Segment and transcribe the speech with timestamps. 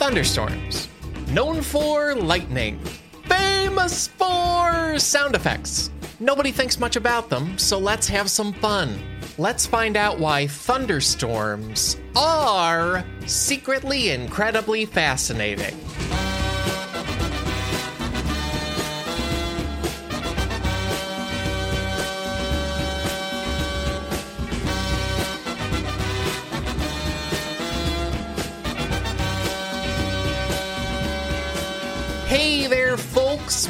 [0.00, 0.88] thunderstorms.
[1.28, 2.80] Known for lightning.
[3.26, 5.90] Famous for sound effects.
[6.18, 8.98] Nobody thinks much about them, so let's have some fun.
[9.36, 15.78] Let's find out why thunderstorms are secretly incredibly fascinating.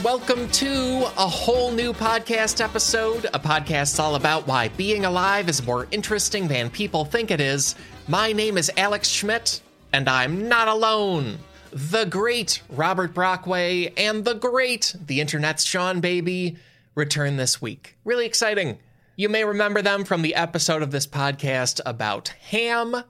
[0.04, 3.26] Welcome to a whole new podcast episode.
[3.34, 7.74] A podcast all about why being alive is more interesting than people think it is.
[8.08, 9.60] My name is Alex Schmidt,
[9.92, 11.36] and I'm not alone.
[11.70, 16.56] The great Robert Brockway and the great, the internet's Sean Baby,
[16.94, 17.98] return this week.
[18.02, 18.78] Really exciting.
[19.16, 23.04] You may remember them from the episode of this podcast about ham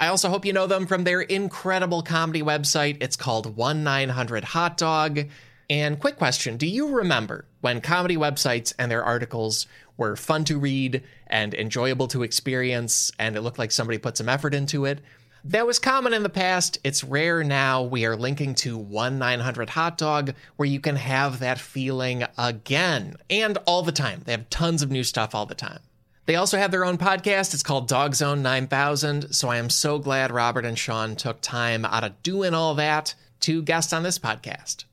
[0.00, 2.98] I also hope you know them from their incredible comedy website.
[3.00, 5.26] It's called 1 900 Hot Dog.
[5.70, 9.66] And quick question Do you remember when comedy websites and their articles
[9.96, 14.28] were fun to read and enjoyable to experience, and it looked like somebody put some
[14.28, 15.00] effort into it?
[15.44, 16.78] That was common in the past.
[16.84, 17.82] It's rare now.
[17.82, 23.16] We are linking to 1 900 Hot Dog, where you can have that feeling again
[23.30, 24.22] and all the time.
[24.24, 25.80] They have tons of new stuff all the time.
[26.26, 27.54] They also have their own podcast.
[27.54, 29.32] It's called Dog Zone 9000.
[29.32, 33.14] So I am so glad Robert and Sean took time out of doing all that
[33.40, 34.84] to guest on this podcast.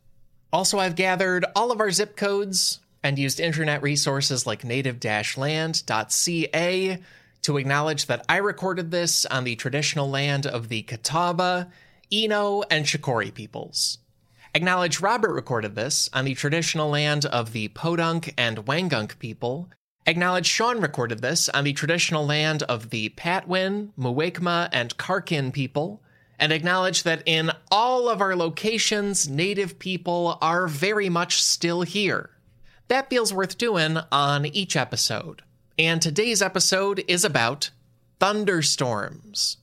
[0.56, 5.04] Also, I've gathered all of our zip codes and used internet resources like native
[5.36, 7.00] land.ca
[7.42, 11.70] to acknowledge that I recorded this on the traditional land of the Catawba,
[12.10, 13.98] Eno, and Shakori peoples.
[14.54, 19.70] Acknowledge Robert recorded this on the traditional land of the Podunk and Wangunk people
[20.08, 26.04] Acknowledge Sean recorded this on the traditional land of the Patwin, Muwekma, and Karkin people,
[26.40, 32.30] and acknowledge that in all of our locations, native people are very much still here.
[32.88, 35.42] That feels worth doing on each episode.
[35.78, 37.72] And today's episode is about
[38.20, 39.58] thunderstorms.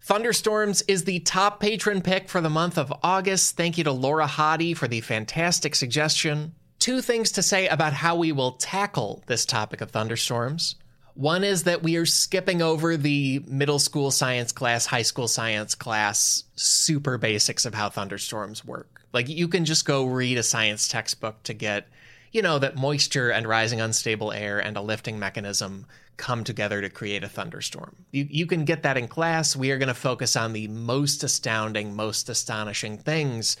[0.00, 3.56] Thunderstorms is the top patron pick for the month of August.
[3.56, 8.16] Thank you to Laura Hottie for the fantastic suggestion two things to say about how
[8.16, 10.74] we will tackle this topic of thunderstorms.
[11.14, 15.74] One is that we are skipping over the middle school science class, high school science
[15.74, 19.02] class, super basics of how thunderstorms work.
[19.12, 21.88] Like you can just go read a science textbook to get,
[22.32, 25.86] you know, that moisture and rising unstable air and a lifting mechanism
[26.16, 27.94] come together to create a thunderstorm.
[28.10, 29.54] You, you can get that in class.
[29.54, 33.56] We are going to focus on the most astounding, most astonishing things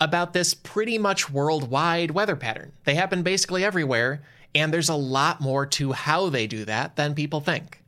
[0.00, 2.72] about this pretty much worldwide weather pattern.
[2.84, 4.22] They happen basically everywhere,
[4.54, 7.82] and there's a lot more to how they do that than people think.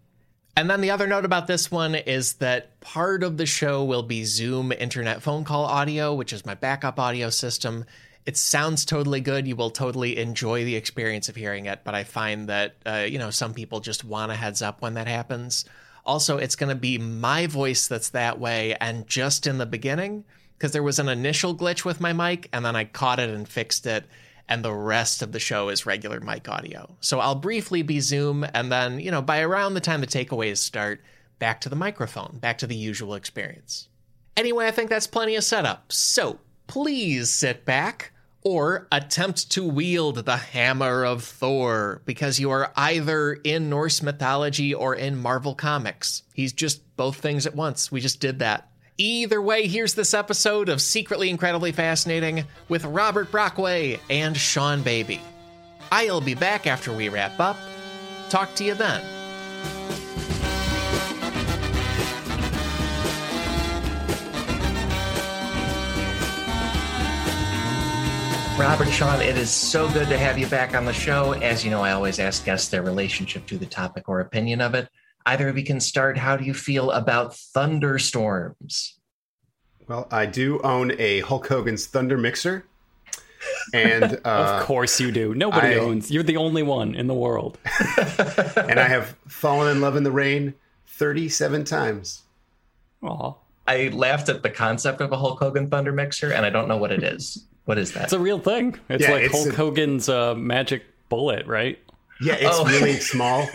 [0.57, 4.05] And then the other note about this one is that part of the show will
[4.05, 7.85] be Zoom internet phone call audio, which is my backup audio system.
[8.25, 9.49] It sounds totally good.
[9.49, 13.19] You will totally enjoy the experience of hearing it, but I find that, uh, you
[13.19, 15.65] know, some people just want a heads up when that happens.
[16.07, 20.25] Also, it's going to be my voice that's that way, and just in the beginning,
[20.57, 23.49] because there was an initial glitch with my mic and then I caught it and
[23.49, 24.05] fixed it.
[24.49, 26.97] And the rest of the show is regular mic audio.
[27.01, 30.59] So I'll briefly be Zoom, and then, you know, by around the time the takeaways
[30.59, 31.03] start,
[31.39, 33.89] back to the microphone, back to the usual experience.
[34.37, 35.93] Anyway, I think that's plenty of setup.
[35.93, 38.13] So please sit back
[38.43, 44.75] or attempt to wield the hammer of Thor because you are either in Norse mythology
[44.75, 46.23] or in Marvel Comics.
[46.35, 47.91] He's just both things at once.
[47.91, 48.69] We just did that.
[48.97, 55.21] Either way, here's this episode of Secretly Incredibly Fascinating with Robert Brockway and Sean Baby.
[55.91, 57.57] I'll be back after we wrap up.
[58.31, 59.03] Talk to you then.
[68.57, 71.33] Robert, Sean, it is so good to have you back on the show.
[71.33, 74.77] As you know, I always ask guests their relationship to the topic or opinion of
[74.77, 74.89] it
[75.27, 76.19] either we can start.
[76.19, 78.99] How do you feel about thunderstorms?
[79.87, 82.65] Well, I do own a Hulk Hogan's Thunder Mixer.
[83.73, 85.35] And uh, of course you do.
[85.35, 86.11] Nobody I, owns.
[86.11, 87.59] You're the only one in the world.
[88.57, 90.55] and I have fallen in love in the rain
[90.87, 92.23] 37 times.
[93.03, 93.35] Aw.
[93.67, 96.77] I laughed at the concept of a Hulk Hogan Thunder Mixer, and I don't know
[96.77, 97.47] what it is.
[97.65, 98.05] What is that?
[98.05, 98.79] It's a real thing.
[98.91, 101.79] It's yeah, like it's Hulk a, Hogan's uh, magic bullet, right?
[102.21, 102.67] Yeah, it's oh.
[102.67, 103.49] really small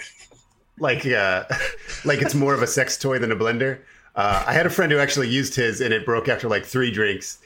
[0.79, 1.45] like uh,
[2.05, 3.79] like it's more of a sex toy than a blender.
[4.15, 6.91] Uh, I had a friend who actually used his, and it broke after like three
[6.91, 7.39] drinks.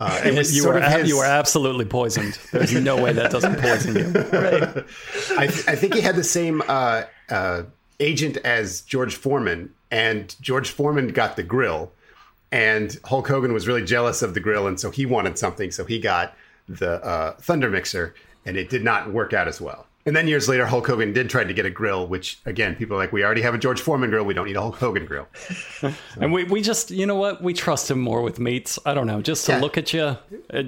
[0.00, 1.08] Uh, it was you were his...
[1.08, 2.38] you were absolutely poisoned.
[2.52, 4.06] There's no way that doesn't poison you.
[4.06, 4.84] Right.
[5.36, 7.62] I, th- I think he had the same uh, uh,
[7.98, 11.90] agent as George Foreman, and George Foreman got the grill,
[12.52, 15.84] and Hulk Hogan was really jealous of the grill, and so he wanted something, so
[15.84, 16.36] he got
[16.68, 18.14] the uh, Thunder Mixer,
[18.46, 19.87] and it did not work out as well.
[20.08, 22.96] And then years later, Hulk Hogan did try to get a grill, which again, people
[22.96, 24.24] are like, we already have a George Foreman grill.
[24.24, 25.28] We don't need a Hulk Hogan grill.
[25.80, 25.92] So.
[26.18, 27.42] and we, we just, you know what?
[27.42, 28.78] We trust him more with meats.
[28.86, 29.20] I don't know.
[29.20, 29.60] Just to yeah.
[29.60, 30.16] look at you, uh,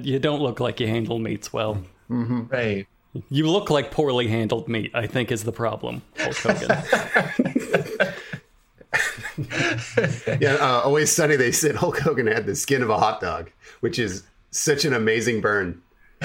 [0.03, 1.83] you don't look like you handle meats well.
[2.07, 2.41] Mm-hmm.
[2.49, 2.85] Right.
[3.29, 6.69] You look like poorly handled meat, I think is the problem, Hulk Hogan.
[10.39, 13.49] yeah, uh, Always Sunny, they said Hulk Hogan had the skin of a hot dog,
[13.79, 14.21] which is
[14.51, 15.81] such an amazing burn.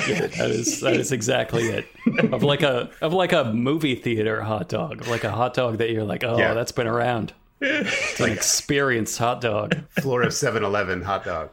[0.08, 1.86] Yeah, that is that is exactly it.
[2.32, 5.78] Of like a of like a movie theater hot dog, of like a hot dog
[5.78, 6.54] that you're like, oh, yeah.
[6.54, 7.32] that's been around.
[7.60, 9.76] It's an experienced hot dog.
[10.00, 11.50] Floor of 7-Eleven hot dog.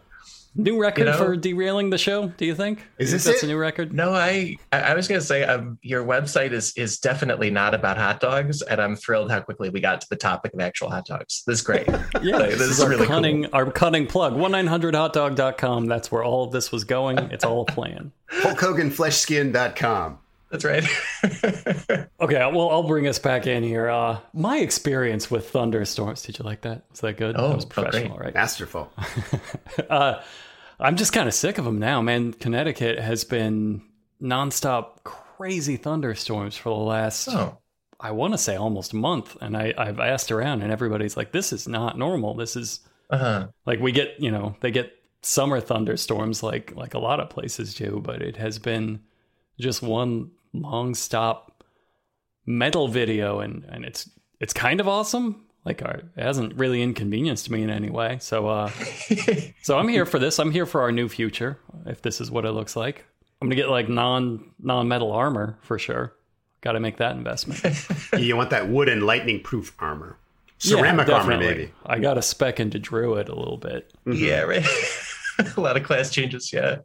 [0.55, 2.27] New record you know, for derailing the show?
[2.27, 2.85] Do you think?
[2.99, 3.45] Is this that's it?
[3.45, 3.91] a new record?
[3.91, 8.19] No, I I was gonna say um, your website is is definitely not about hot
[8.19, 11.43] dogs, and I'm thrilled how quickly we got to the topic of actual hot dogs.
[11.47, 11.87] This is great.
[12.21, 13.49] yeah, like, this, this, is, our really cunning cool.
[13.53, 14.35] our cunning plug.
[14.35, 15.87] One nine hundred hotdog.com.
[15.87, 17.17] That's where all of this was going.
[17.17, 18.11] It's all a plan.
[18.29, 20.19] Hulk Hogan Fleshskin.com.
[20.53, 20.83] That's right.
[22.21, 23.89] okay, well, I'll bring us back in here.
[23.89, 26.21] Uh, my experience with thunderstorms.
[26.21, 26.83] Did you like that?
[26.91, 27.35] Was that good?
[27.35, 28.35] Oh, that was professional, right?
[28.35, 28.93] Masterful.
[29.89, 30.21] uh,
[30.83, 32.33] I'm just kind of sick of them now, man.
[32.33, 33.81] Connecticut has been
[34.21, 37.57] nonstop crazy thunderstorms for the last, oh.
[38.01, 39.37] I want to say almost a month.
[39.39, 42.35] And I, I've asked around, and everybody's like, this is not normal.
[42.35, 43.47] This is uh-huh.
[43.65, 47.73] like we get, you know, they get summer thunderstorms like like a lot of places
[47.73, 48.99] do, but it has been
[49.59, 51.63] just one long stop
[52.45, 54.09] metal video, and and it's
[54.41, 58.17] it's kind of awesome like our, it hasn't really inconvenienced me in any way.
[58.19, 58.69] So uh
[59.61, 60.39] so I'm here for this.
[60.39, 63.05] I'm here for our new future if this is what it looks like.
[63.43, 66.13] I'm going to get like non non-metal armor for sure.
[66.61, 67.61] Got to make that investment.
[68.17, 70.17] you want that wooden lightning proof armor.
[70.59, 71.73] Ceramic yeah, armor maybe.
[71.85, 73.91] I got to spec into druid a little bit.
[74.05, 74.23] Mm-hmm.
[74.23, 74.65] Yeah, right.
[75.57, 76.77] a lot of class changes, yeah.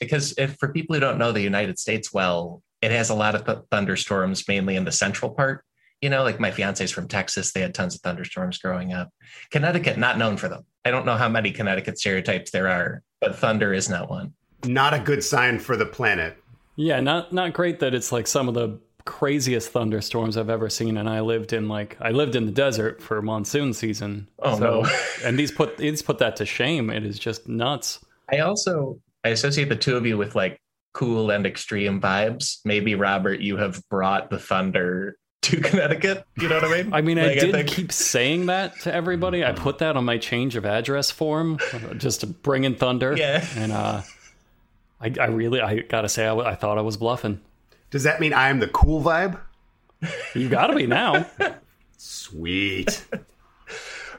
[0.00, 3.34] Because if for people who don't know the United States well, it has a lot
[3.34, 5.62] of th- thunderstorms mainly in the central part
[6.00, 7.52] you know, like my fiance's from Texas.
[7.52, 9.10] They had tons of thunderstorms growing up.
[9.50, 10.64] Connecticut, not known for them.
[10.84, 14.32] I don't know how many Connecticut stereotypes there are, but thunder is not one.
[14.64, 16.36] Not a good sign for the planet.
[16.76, 20.98] Yeah, not not great that it's like some of the craziest thunderstorms I've ever seen.
[20.98, 24.28] And I lived in like I lived in the desert for monsoon season.
[24.38, 24.90] Oh so, no!
[25.24, 26.90] and these put these put that to shame.
[26.90, 28.04] It is just nuts.
[28.30, 30.60] I also I associate the two of you with like
[30.94, 32.58] cool and extreme vibes.
[32.64, 35.16] Maybe Robert, you have brought the thunder
[35.48, 36.26] to Connecticut.
[36.36, 36.92] You know what I mean?
[36.92, 39.44] I mean, like, I did I keep saying that to everybody.
[39.44, 41.58] I put that on my change of address form
[41.96, 43.16] just to bring in thunder.
[43.16, 43.44] Yeah.
[43.56, 44.02] And uh,
[45.00, 47.40] I, I really, I gotta say, I, I thought I was bluffing.
[47.90, 49.38] Does that mean I am the cool vibe?
[50.34, 51.26] You gotta be now.
[51.96, 53.04] Sweet.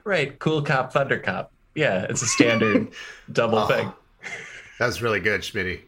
[0.03, 0.37] right.
[0.39, 1.51] Cool cop, thunder cop.
[1.75, 2.89] Yeah, it's a standard
[3.31, 3.91] double oh, thing.
[4.79, 5.81] That was really good, Schmitty.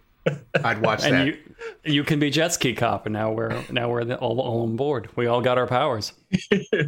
[0.64, 1.26] I'd watch and that.
[1.26, 1.38] You,
[1.84, 5.10] you can be jet ski cop, and now we're now we're all, all on board.
[5.16, 6.14] We all got our powers.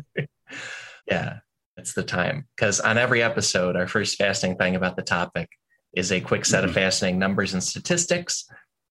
[1.08, 1.40] yeah,
[1.78, 5.50] it's the time because on every episode, our first fascinating thing about the topic
[5.94, 6.80] is a quick set of mm-hmm.
[6.80, 8.46] fascinating numbers and statistics.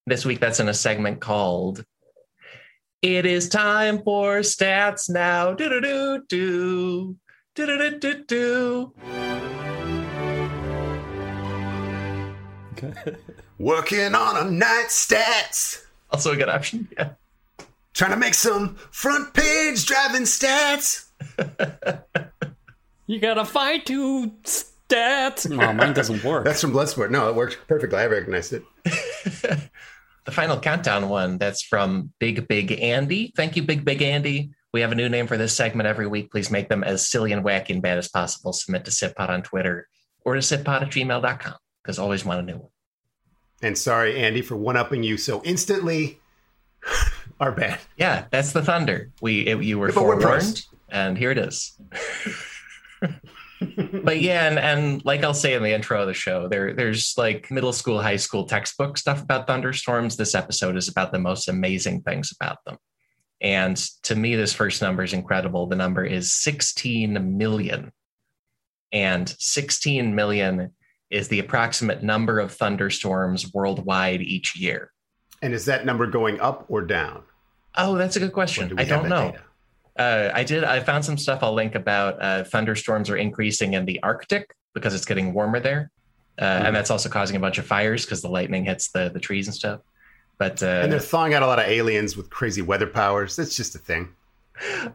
[0.07, 1.85] This week, that's in a segment called
[3.03, 7.17] "It is time for stats now." Do do do do
[7.55, 8.93] do do do do.
[13.63, 15.85] Working on a night stats.
[16.11, 16.89] Also a good option.
[16.99, 17.11] Yeah.
[17.95, 21.11] Trying to make some front page driving stats.
[23.07, 25.49] you gotta fight to stats.
[25.49, 26.45] No, mine doesn't work.
[26.45, 27.13] That's from Bloodsport.
[27.13, 28.01] No, it works perfectly.
[28.01, 28.65] I recognized it.
[28.83, 31.39] the final countdown one.
[31.39, 33.33] That's from Big Big Andy.
[33.37, 34.51] Thank you, Big Big Andy.
[34.73, 36.33] We have a new name for this segment every week.
[36.33, 38.53] Please make them as silly and wacky and bad as possible.
[38.53, 39.87] Submit to SitPod on Twitter
[40.25, 42.72] or to sitpod at gmail.com because always want a new one.
[43.63, 46.21] And sorry, Andy, for one upping you so instantly.
[47.41, 47.81] Our bad.
[47.97, 49.11] Yeah, that's the thunder.
[49.21, 51.77] We it, you were yeah, forewarned, and here it is.
[53.01, 57.15] but yeah, and, and like I'll say in the intro of the show, there there's
[57.17, 60.17] like middle school, high school textbook stuff about thunderstorms.
[60.17, 62.79] This episode is about the most amazing things about them.
[63.41, 65.67] And to me, this first number is incredible.
[65.67, 67.93] The number is 16 million.
[68.93, 70.73] And 16 million
[71.13, 74.91] is the approximate number of thunderstorms worldwide each year.
[75.43, 77.23] And is that number going up or down?
[77.77, 78.69] Oh, that's a good question.
[78.69, 79.35] Do I don't know.
[79.99, 80.65] Uh, I did.
[80.65, 84.95] I found some stuff I'll link about uh, thunderstorms are increasing in the Arctic because
[84.95, 85.91] it's getting warmer there,
[86.39, 86.67] uh, mm-hmm.
[86.67, 89.49] and that's also causing a bunch of fires because the lightning hits the the trees
[89.49, 89.81] and stuff.
[90.39, 93.37] But uh, and they're thawing out a lot of aliens with crazy weather powers.
[93.37, 94.09] That's just a thing.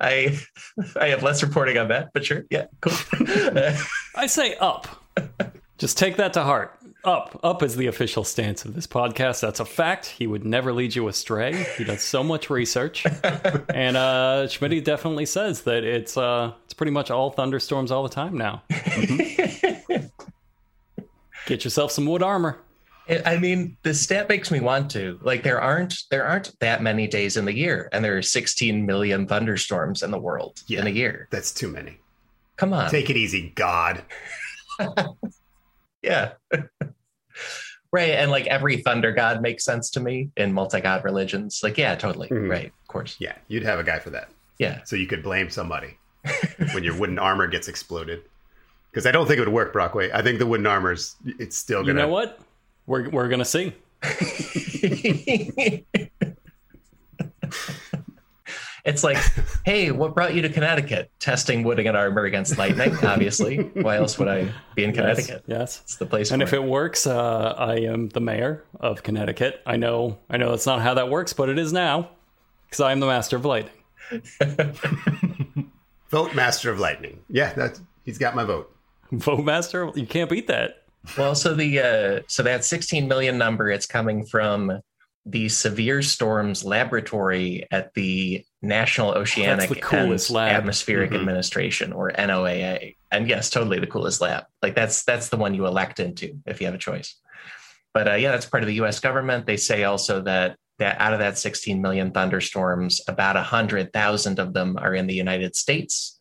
[0.02, 0.40] I
[1.00, 2.94] I have less reporting on that, but sure, yeah, cool.
[4.16, 4.88] I say up.
[5.78, 6.74] Just take that to heart.
[7.04, 9.40] Up, up is the official stance of this podcast.
[9.42, 10.08] That's a fact.
[10.08, 11.64] He would never lead you astray.
[11.78, 13.06] He does so much research,
[13.74, 18.10] and uh, Schmidt definitely says that it's uh, it's pretty much all thunderstorms all the
[18.10, 18.64] time now.
[21.46, 22.60] Get yourself some wood armor.
[23.26, 25.18] I mean, the stat makes me want to.
[25.22, 28.86] Like, there aren't there aren't that many days in the year, and there are 16
[28.86, 30.82] million thunderstorms in the world Yeah.
[30.82, 31.28] in a year.
[31.32, 32.00] That's too many.
[32.58, 34.04] Come on, Take it easy, God.
[36.08, 36.32] yeah,
[37.92, 38.10] right.
[38.12, 41.60] And like every thunder god makes sense to me in multi god religions.
[41.64, 42.50] Like, yeah, totally, Mhm.
[42.50, 44.30] right, of course, Yeah, you'd have a guy for that.
[44.60, 44.82] yeah.
[44.86, 45.98] So you could blame somebody
[46.74, 48.24] when your wooden armor gets exploded.
[48.92, 50.10] Because I don't think it would work, Brockway.
[50.12, 51.90] I think the wooden armor's it's still gonna.
[51.90, 52.40] You know what?
[52.88, 53.74] We're we're gonna see.
[58.88, 59.18] it's like,
[59.66, 61.12] hey, what brought you to Connecticut?
[61.20, 63.58] Testing wood and armor against lightning, obviously.
[63.58, 65.44] Why else would I be in Connecticut?
[65.46, 65.60] Yes.
[65.60, 65.82] yes.
[65.84, 66.32] It's the place.
[66.32, 69.62] And for if it works, uh, I am the mayor of Connecticut.
[69.66, 72.10] I know, I know that's not how that works, but it is now
[72.66, 73.74] because I am the master of lightning.
[76.10, 77.20] Vote Master of Lightning.
[77.30, 78.74] Yeah, that's he's got my vote.
[79.12, 80.84] Vote master, you can't beat that.
[81.18, 84.80] Well, so the uh, so that 16 million number, it's coming from
[85.30, 90.56] the Severe Storms Laboratory at the National Oceanic the and lab.
[90.56, 91.20] Atmospheric Mhm.
[91.20, 92.96] Administration, or NOAA.
[93.12, 94.46] And yes, totally the coolest lab.
[94.62, 97.16] Like that's that's the one you elect into if you have a choice.
[97.94, 99.00] But uh, yeah, that's part of the U.S.
[99.00, 99.46] government.
[99.46, 104.78] They say also that that out of that 16 million thunderstorms, about 100,000 of them
[104.80, 106.20] are in the United States.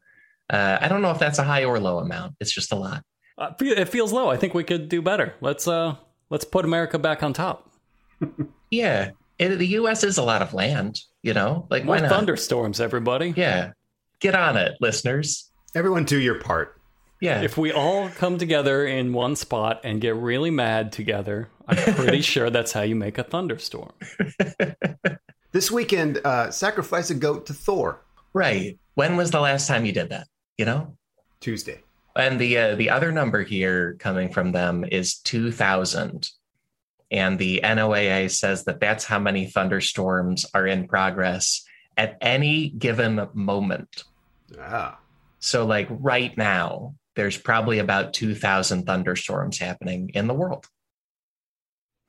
[0.48, 2.36] Uh, I don't know if that's a high or low amount.
[2.40, 3.02] It's just a lot.
[3.36, 4.30] Uh, it feels low.
[4.30, 5.34] I think we could do better.
[5.42, 5.96] Let's uh,
[6.30, 7.70] let's put America back on top.
[8.70, 10.02] Yeah, it, the U.S.
[10.04, 11.00] is a lot of land.
[11.22, 12.10] You know, like More why not?
[12.10, 13.34] thunderstorms, everybody.
[13.36, 13.72] Yeah,
[14.20, 15.50] get on it, listeners.
[15.74, 16.80] Everyone do your part.
[17.20, 21.94] Yeah, If we all come together in one spot and get really mad together, I'm
[21.94, 23.92] pretty sure that's how you make a thunderstorm.
[25.52, 28.02] This weekend, uh, sacrifice a goat to Thor.
[28.34, 28.78] right.
[28.94, 30.26] When was the last time you did that?
[30.58, 30.96] You know,
[31.40, 31.80] Tuesday.
[32.14, 36.30] and the uh, the other number here coming from them is two thousand,
[37.10, 41.64] and the NOAA says that that's how many thunderstorms are in progress
[41.96, 44.04] at any given moment.
[44.60, 44.98] Ah,
[45.38, 50.66] So, like right now, there's probably about 2,000 thunderstorms happening in the world.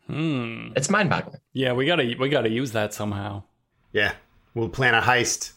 [0.07, 0.69] Hmm.
[0.75, 1.39] It's mind boggling.
[1.53, 3.43] Yeah, we gotta we gotta use that somehow.
[3.91, 4.13] yeah.
[4.53, 5.51] We'll plan a heist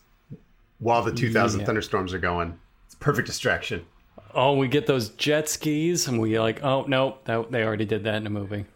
[0.79, 1.67] while the 2,000 Yeah.
[1.67, 2.59] thunderstorms are going.
[2.85, 3.87] It's a perfect distraction.
[4.35, 8.05] Oh, we get those jet skis, and we like, oh no, that, they already did
[8.05, 8.67] that in a movie.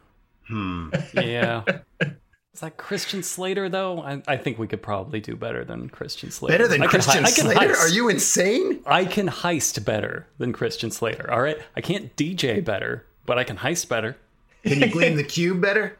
[0.48, 0.90] Hmm.
[1.14, 1.62] Yeah.
[2.00, 4.00] Is that Christian Slater though?
[4.00, 6.52] I, I think we could probably do better than Christian Slater.
[6.54, 7.60] Better than I Christian hi- can Slater?
[7.72, 7.78] heist.
[7.80, 8.80] Are you insane?
[8.86, 11.28] I can heist better than Christian Slater.
[11.32, 14.16] All right, I can't DJ better, but I can heist better.
[14.64, 15.98] Can you gleam the cube better?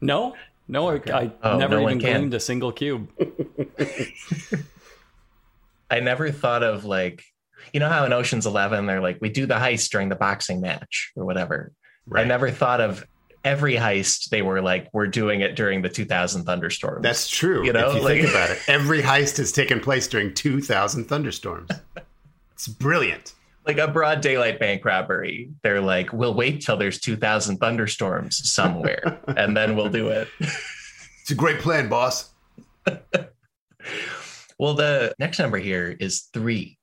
[0.00, 0.34] No,
[0.66, 2.12] no, I, I Oh, never no even can.
[2.20, 3.08] gleamed a single cube.
[5.90, 7.22] I never thought of like,
[7.72, 10.60] you know how in Ocean's Eleven, they're like, we do the heist during the boxing
[10.60, 11.72] match or whatever.
[12.14, 13.06] I never thought of
[13.44, 17.02] every heist, they were like, we're doing it during the 2000 thunderstorms.
[17.02, 17.64] That's true.
[17.64, 21.04] You know, if you like- think about it, every heist has taken place during 2,000
[21.06, 21.70] thunderstorms.
[22.52, 23.34] It's brilliant.
[23.66, 25.50] like a broad daylight bank robbery.
[25.62, 30.28] They're like, we'll wait till there's 2000 thunderstorms somewhere and then we'll do it.
[30.38, 32.30] It's a great plan, boss.
[34.58, 36.78] Well, the next number here is three.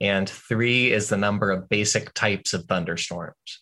[0.00, 3.61] And three is the number of basic types of thunderstorms.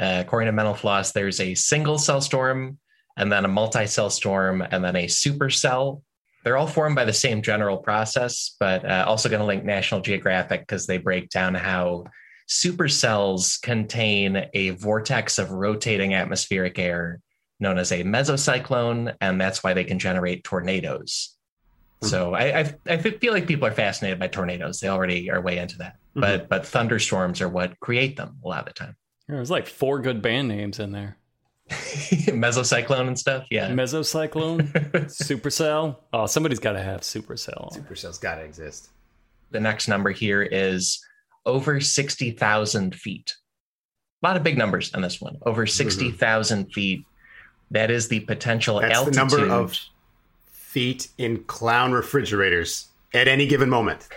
[0.00, 2.78] Uh, according to Mental Floss, there's a single cell storm,
[3.18, 6.02] and then a multi cell storm, and then a supercell.
[6.42, 10.00] They're all formed by the same general process, but uh, also going to link National
[10.00, 12.04] Geographic because they break down how
[12.48, 17.20] supercells contain a vortex of rotating atmospheric air
[17.60, 21.36] known as a mesocyclone, and that's why they can generate tornadoes.
[22.02, 24.80] So I, I I feel like people are fascinated by tornadoes.
[24.80, 25.96] They already are way into that.
[26.14, 28.96] But but thunderstorms are what create them a lot of the time.
[29.30, 31.16] There's like four good band names in there:
[31.70, 33.46] Mesocyclone and stuff.
[33.50, 33.70] Yeah.
[33.70, 34.72] Mesocyclone,
[35.06, 35.96] Supercell.
[36.12, 37.72] Oh, somebody's got to have Supercell.
[37.76, 38.90] Supercell's got to exist.
[39.50, 41.04] the next number here is
[41.46, 43.36] over 60,000 feet.
[44.22, 45.38] A lot of big numbers on this one.
[45.42, 45.70] Over mm-hmm.
[45.70, 47.06] 60,000 feet.
[47.70, 49.14] That is the potential That's altitude.
[49.14, 49.78] the number of
[50.50, 54.08] feet in clown refrigerators at any given moment.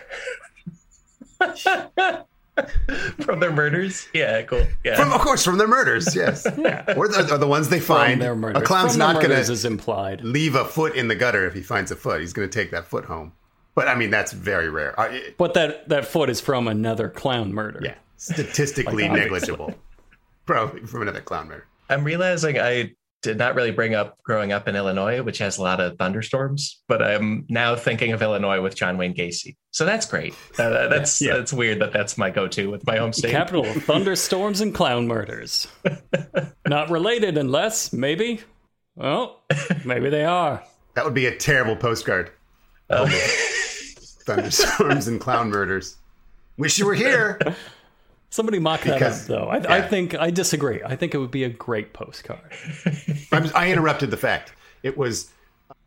[3.22, 4.08] from their murders.
[4.14, 4.66] Yeah, cool.
[4.84, 4.96] Yeah.
[4.96, 6.46] From, of course, from their murders, yes.
[6.58, 6.94] Yeah.
[6.96, 8.22] Or the, or the ones they From find.
[8.22, 10.22] their A clown's From their not going to is implied.
[10.22, 12.22] leave a foot in the gutter if he finds a foot.
[12.22, 13.34] He's going to take that foot home.
[13.76, 14.94] But I mean, that's very rare.
[15.12, 17.80] It- But that that foot is from another clown murder.
[17.84, 19.74] yeah, statistically Like, negligible.
[20.46, 21.66] Probably from another clown murder.
[21.90, 22.94] I'm realizing I
[23.24, 26.84] did not really bring up growing up in Illinois, which has a lot of thunderstorms,
[26.88, 29.56] but I'm now thinking of Illinois with John Wayne Gacy.
[29.72, 30.36] So that's great.
[30.60, 31.38] Uh, that's yeah.
[31.38, 33.32] that's weird that that's my go-to with my home state.
[33.32, 35.68] Capital of thunderstorms and clown murders.
[36.68, 38.42] not related unless maybe.
[38.96, 39.42] Well,
[39.86, 40.64] maybe they are.
[40.94, 42.30] That would be a terrible postcard.
[42.90, 43.08] Oh.
[44.26, 45.98] thunderstorms and clown murders.
[46.58, 47.40] Wish you were here.
[48.34, 49.48] Somebody mock because, that up, though.
[49.48, 49.74] I, yeah.
[49.74, 50.82] I, think I disagree.
[50.84, 52.40] I think it would be a great postcard.
[53.32, 54.54] I interrupted the fact.
[54.82, 55.30] It was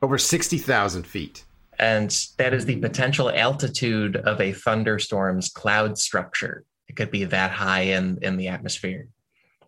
[0.00, 1.44] over 60,000 feet.
[1.80, 6.62] And that is the potential altitude of a thunderstorm's cloud structure.
[6.86, 9.08] It could be that high in, in the atmosphere.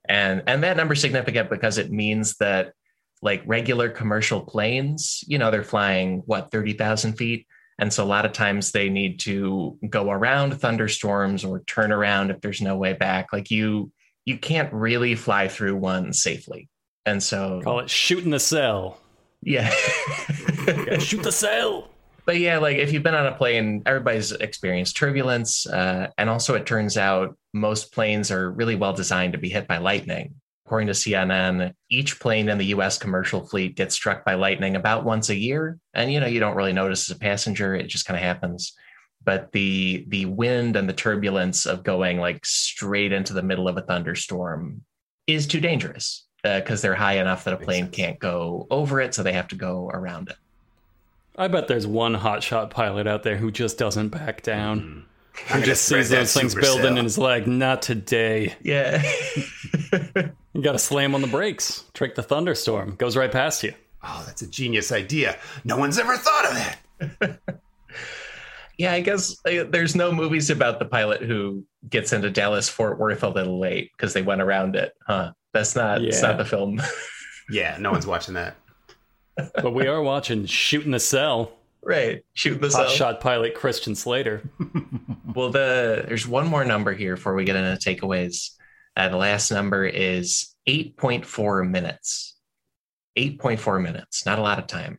[0.08, 2.74] And, and that number is significant because it means that
[3.22, 7.48] like regular commercial planes, you know, they're flying what, 30,000 feet?
[7.78, 12.30] And so a lot of times they need to go around thunderstorms or turn around
[12.30, 13.32] if there's no way back.
[13.32, 13.92] Like you
[14.24, 16.68] you can't really fly through one safely.
[17.06, 18.98] And so call it shooting the cell.
[19.42, 19.70] Yeah.
[20.98, 21.88] shoot the cell.
[22.28, 25.66] But yeah, like if you've been on a plane, everybody's experienced turbulence.
[25.66, 29.66] Uh, and also, it turns out most planes are really well designed to be hit
[29.66, 30.34] by lightning.
[30.68, 35.02] According to CNN, each plane in the US commercial fleet gets struck by lightning about
[35.02, 35.78] once a year.
[35.94, 38.74] And you know, you don't really notice as a passenger, it just kind of happens.
[39.24, 43.78] But the the wind and the turbulence of going like straight into the middle of
[43.78, 44.82] a thunderstorm
[45.26, 49.14] is too dangerous because uh, they're high enough that a plane can't go over it,
[49.14, 50.36] so they have to go around it.
[51.38, 54.80] I bet there's one hotshot pilot out there who just doesn't back down.
[54.80, 55.04] Mm.
[55.54, 56.98] Who just sees those things building cell.
[56.98, 58.54] and is like, not today.
[58.60, 59.02] Yeah.
[60.54, 63.74] You got to slam on the brakes, trick the thunderstorm, goes right past you.
[64.02, 65.36] Oh, that's a genius idea.
[65.64, 66.54] No one's ever thought of
[67.00, 67.38] that.
[68.78, 72.98] yeah, I guess uh, there's no movies about the pilot who gets into Dallas Fort
[72.98, 75.32] Worth a little late because they went around it, huh?
[75.52, 76.00] That's not.
[76.00, 76.10] Yeah.
[76.10, 76.80] That's not the film.
[77.50, 78.56] yeah, no one's watching that.
[79.36, 81.52] but we are watching Shooting the Cell.
[81.82, 82.88] Right, shooting the Hot cell.
[82.88, 84.42] shot pilot Christian Slater.
[85.34, 88.50] well, the there's one more number here before we get into takeaways.
[88.98, 92.36] Uh, the last number is 8.4 minutes.
[93.16, 94.98] 8.4 minutes, not a lot of time.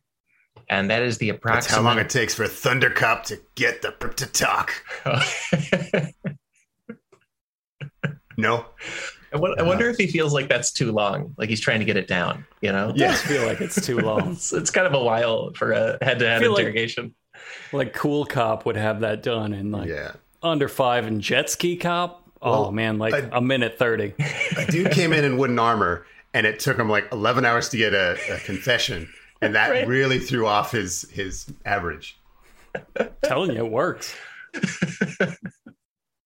[0.70, 1.64] And that is the approximate.
[1.64, 4.72] That's how long it takes for Thundercop to get the to talk.
[8.38, 8.64] no.
[9.32, 12.08] I, wonder if he feels like that's too long, like he's trying to get it
[12.08, 12.44] down.
[12.62, 14.32] You know, yeah, I feel like it's too long.
[14.32, 17.14] it's, it's, kind of a while for a head-to-head interrogation.
[17.72, 20.12] Like, like, Cool Cop would have that done in like yeah.
[20.42, 24.14] under five, and Jet Ski Cop Oh well, man, like a, a, minute 30.
[24.56, 27.76] A dude came in in wooden armor and it took him like 11 hours to
[27.76, 29.08] get a, a confession.
[29.42, 29.86] And that right.
[29.86, 32.18] really threw off his his average.
[33.22, 34.14] telling you, it works.
[35.18, 35.36] but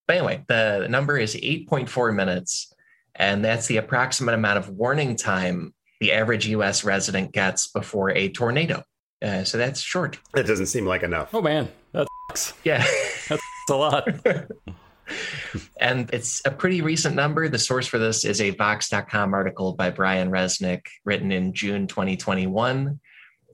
[0.09, 2.72] anyway, the number is 8.4 minutes.
[3.16, 8.29] And that's the approximate amount of warning time the average US resident gets before a
[8.29, 8.83] tornado.
[9.22, 10.18] Uh, so that's short.
[10.35, 11.33] That doesn't seem like enough.
[11.33, 11.68] Oh, man.
[11.92, 12.53] That sucks.
[12.64, 12.85] Yeah.
[13.29, 14.09] That's a lot
[15.80, 17.48] and it's a pretty recent number.
[17.48, 23.00] The source for this is a Vox.com article by Brian Resnick, written in June 2021.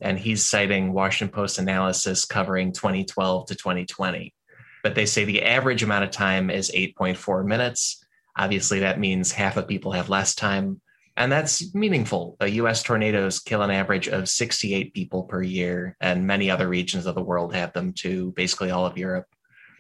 [0.03, 4.35] And he's citing Washington Post analysis covering 2012 to 2020.
[4.83, 8.03] But they say the average amount of time is 8.4 minutes.
[8.37, 10.81] Obviously, that means half of people have less time.
[11.17, 12.37] And that's meaningful.
[12.41, 17.05] The US tornadoes kill an average of 68 people per year, and many other regions
[17.05, 19.27] of the world have them too, basically all of Europe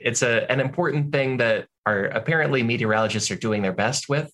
[0.00, 4.32] it's a, an important thing that our apparently meteorologists are doing their best with.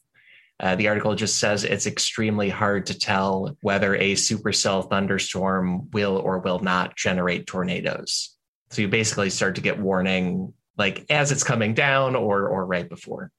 [0.58, 6.16] Uh, the article just says it's extremely hard to tell whether a supercell thunderstorm will
[6.16, 8.34] or will not generate tornadoes.
[8.70, 12.88] So you basically start to get warning like as it's coming down or or right
[12.88, 13.30] before.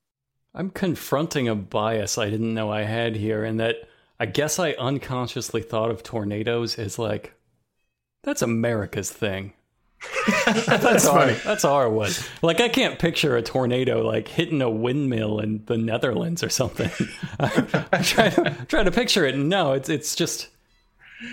[0.53, 3.75] I'm confronting a bias I didn't know I had here, in that
[4.19, 7.33] I guess I unconsciously thought of tornadoes as like
[8.23, 9.53] that's America's thing.
[10.45, 11.33] that's funny.
[11.33, 12.12] Our, that's our one.
[12.41, 16.89] Like I can't picture a tornado like hitting a windmill in the Netherlands or something.
[17.39, 19.38] I, try to try to picture it.
[19.38, 20.49] No, it's it's just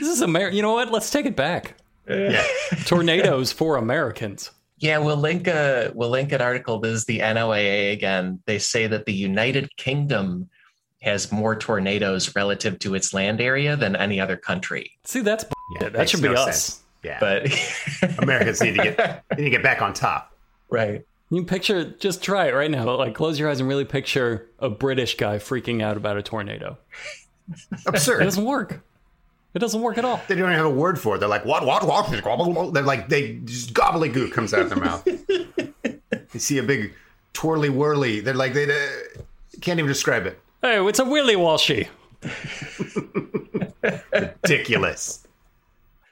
[0.01, 0.57] this is America.
[0.57, 0.91] You know what?
[0.91, 1.75] Let's take it back.
[2.09, 2.45] Yeah.
[2.87, 4.51] Tornadoes for Americans.
[4.79, 6.79] Yeah, we'll link a we'll link an article.
[6.79, 8.41] This is the NOAA again.
[8.47, 10.49] They say that the United Kingdom
[11.03, 14.93] has more tornadoes relative to its land area than any other country.
[15.05, 15.45] See, that's
[15.81, 16.65] yeah, that should be no us.
[16.65, 16.84] Sense.
[17.05, 17.19] Yeah.
[17.21, 17.53] But
[18.19, 20.33] Americans need to get need to get back on top.
[20.71, 21.05] Right.
[21.31, 22.97] You picture just try it right now.
[22.97, 26.79] Like close your eyes and really picture a British guy freaking out about a tornado.
[27.87, 28.23] Absurd.
[28.23, 28.83] it doesn't work.
[29.55, 30.21] It doesn't work at all.
[30.27, 31.21] They don't even have a word for it.
[31.21, 32.75] They're like, what, what, what?
[32.75, 35.07] They're like, they just gobbledygook comes out of their mouth.
[36.33, 36.93] you see a big
[37.35, 38.19] twirly whirly.
[38.19, 39.21] They're like, they uh,
[39.61, 40.41] can't even describe it.
[40.61, 41.89] Hey, it's a Willy Walshy.
[44.13, 45.24] Ridiculous.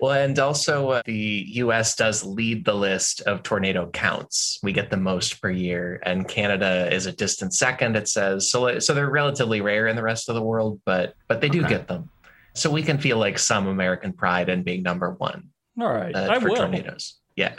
[0.03, 4.59] Well, and also uh, the US does lead the list of tornado counts.
[4.61, 8.51] We get the most per year, and Canada is a distant second, it says.
[8.51, 11.61] So, so they're relatively rare in the rest of the world, but but they do
[11.61, 11.69] Okay.
[11.69, 12.11] get them.
[12.55, 16.33] So we can feel like some American pride in being number one All right, uh,
[16.33, 16.57] I for will.
[16.57, 17.21] tornadoes.
[17.37, 17.55] Yeah.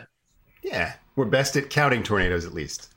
[0.61, 2.93] Yeah, we're best at counting tornadoes at least.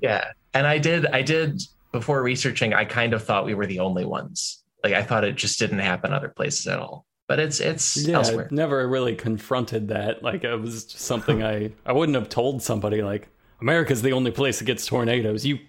[0.00, 0.32] Yeah.
[0.52, 4.04] And I did, I did before researching, I kind of thought we were the only
[4.04, 4.64] ones.
[4.82, 7.06] Like I thought it just didn't happen other places at all.
[7.30, 8.48] But it's it's Yeah, elsewhere.
[8.50, 10.20] I never really confronted that.
[10.20, 13.28] Like it was just something I I wouldn't have told somebody like
[13.60, 15.46] America's the only place that gets tornadoes.
[15.46, 15.60] You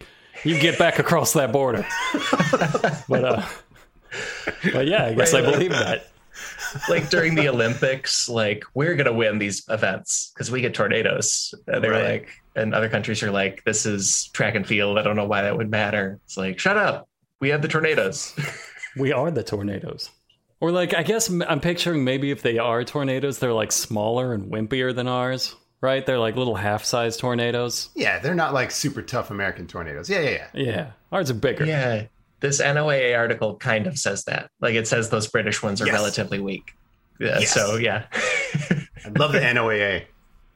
[0.44, 1.86] you get back across that border.
[3.08, 3.46] but uh
[4.74, 6.08] but yeah, I guess I believe that.
[6.90, 11.54] like during the Olympics, like we're gonna win these events because we get tornadoes.
[11.68, 12.22] And they're Right.
[12.22, 14.98] like, and other countries are like, this is track and field.
[14.98, 16.20] I don't know why that would matter.
[16.26, 17.08] It's like, shut up.
[17.40, 18.34] We have the tornadoes.
[18.98, 20.10] We are the tornadoes.
[20.62, 24.52] Or like I guess I'm picturing maybe if they are tornadoes, they're like smaller and
[24.52, 26.06] wimpier than ours, right?
[26.06, 27.90] They're like little half-size tornadoes.
[27.96, 30.10] Yeah, they're not like super tough American tornadoes.
[30.10, 30.48] Yeah, yeah, yeah.
[30.54, 31.66] Yeah, ours are bigger.
[31.66, 32.06] yeah.
[32.42, 34.50] This NOAA article kind of says that.
[34.62, 35.94] Like it says those British ones are Yes.
[35.94, 36.72] relatively weak.
[37.20, 37.52] Yeah, Yes.
[37.52, 38.06] So yeah.
[38.14, 40.06] I love the NOAA.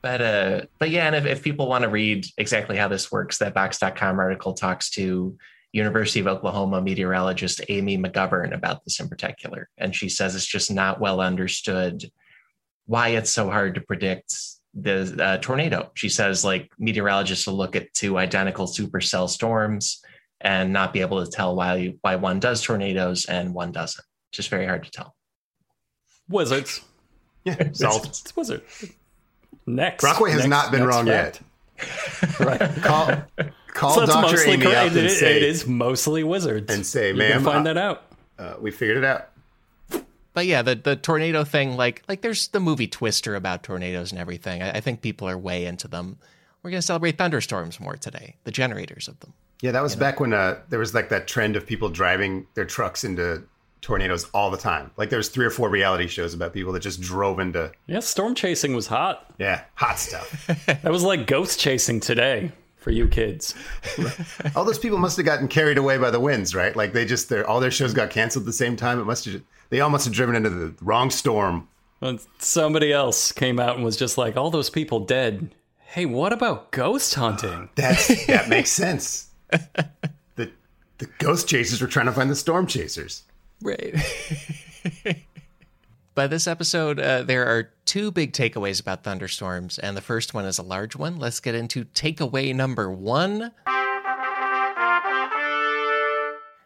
[0.01, 3.39] But uh, but yeah, and if, if people want to read exactly how this works,
[3.39, 5.35] that Vox.com article talks to
[5.75, 10.71] University of Oklahoma meteorologist Amy McGovern about this in particular, and she says it's just
[10.71, 12.03] not well understood
[12.85, 14.33] why it's so hard to predict
[14.73, 15.91] the uh, tornado.
[15.95, 20.01] She says like meteorologists will look at two identical supercell storms
[20.41, 24.05] and not be able to tell why why one does tornadoes and one doesn't.
[24.31, 25.15] Just very hard to tell.
[26.29, 26.81] Wizards.
[27.43, 28.05] Yeah, salt.
[28.07, 28.61] It's wizard.
[29.67, 30.01] Next.
[30.03, 31.41] Brockway has Next- not been wrong fact.
[31.41, 32.39] yet.
[32.39, 32.59] Right.
[32.81, 33.23] Call,
[33.75, 34.31] call So that's Dr.
[34.31, 34.91] mostly Amy correct.
[34.91, 36.73] up and it- say, it is mostly wizards.
[36.73, 38.03] and say, you can "Ma'am, find uh, that out.
[38.39, 39.29] uh, we figured it out.
[40.33, 44.19] But yeah, the the tornado thing, like like there's the movie Twister about tornadoes and
[44.19, 44.61] everything.
[44.61, 46.17] I, I think people are way into them.
[46.61, 49.33] We're gonna celebrate thunderstorms more today, the generators of them.
[49.61, 52.65] Yeah, that was back when uh, there was like that trend of people driving their
[52.65, 53.43] trucks into
[53.79, 54.91] tornadoes all the time.
[54.97, 57.99] Like there was three or four reality shows about people that just drove into Yeah,
[58.01, 59.31] storm chasing was hot.
[59.37, 60.47] yeah hot stuff.
[60.65, 62.51] That was like ghost chasing today
[62.85, 63.55] for you kids.
[64.55, 66.75] all those people must have gotten carried away by the winds, right?
[66.75, 68.99] Like they just their all their shows got canceled at the same time.
[68.99, 71.67] It must have they all must have driven into the wrong storm.
[71.99, 75.55] And somebody else came out and was just like, all those people dead.
[75.79, 77.69] Hey, what about ghost hunting?
[77.75, 79.29] That's that makes sense.
[79.49, 80.51] The
[80.99, 83.23] the ghost chasers were trying to find the storm chasers.
[83.63, 83.95] Right.
[86.15, 90.45] By this episode, uh, there are two big takeaways about thunderstorms, and the first one
[90.45, 91.17] is a large one.
[91.19, 93.51] Let's get into takeaway number one.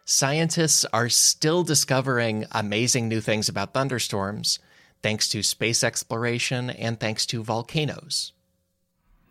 [0.04, 4.60] Scientists are still discovering amazing new things about thunderstorms,
[5.02, 8.32] thanks to space exploration and thanks to volcanoes.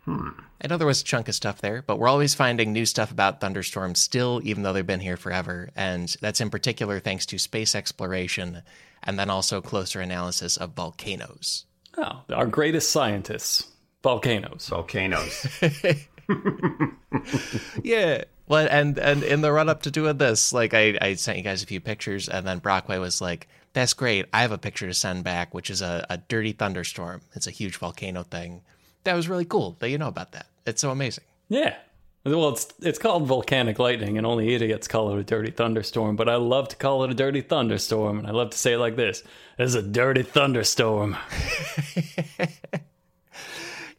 [0.06, 3.10] I know there was a chunk of stuff there, but we're always finding new stuff
[3.10, 5.70] about thunderstorms still, even though they've been here forever.
[5.76, 8.62] And that's in particular thanks to space exploration
[9.02, 11.64] and then also closer analysis of volcanoes.
[11.96, 13.66] Oh, our greatest scientists,
[14.02, 14.68] volcanoes.
[14.68, 15.46] Volcanoes.
[17.82, 18.24] Yeah.
[18.48, 21.44] Well, and and in the run up to doing this, like I, I sent you
[21.44, 24.26] guys a few pictures, and then Brockway was like, "That's great.
[24.32, 27.20] I have a picture to send back, which is a, a dirty thunderstorm.
[27.34, 28.62] It's a huge volcano thing.
[29.04, 30.46] That was really cool that you know about that.
[30.66, 31.76] It's so amazing." Yeah.
[32.24, 36.16] Well, it's it's called volcanic lightning, and only idiots call it a dirty thunderstorm.
[36.16, 38.78] But I love to call it a dirty thunderstorm, and I love to say it
[38.78, 39.22] like this:
[39.58, 41.16] "It's a dirty thunderstorm."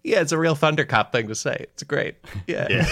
[0.04, 1.68] Yeah, it's a real Thundercop thing to say.
[1.74, 2.16] It's great.
[2.48, 2.68] Yeah.
[2.70, 2.90] Yeah.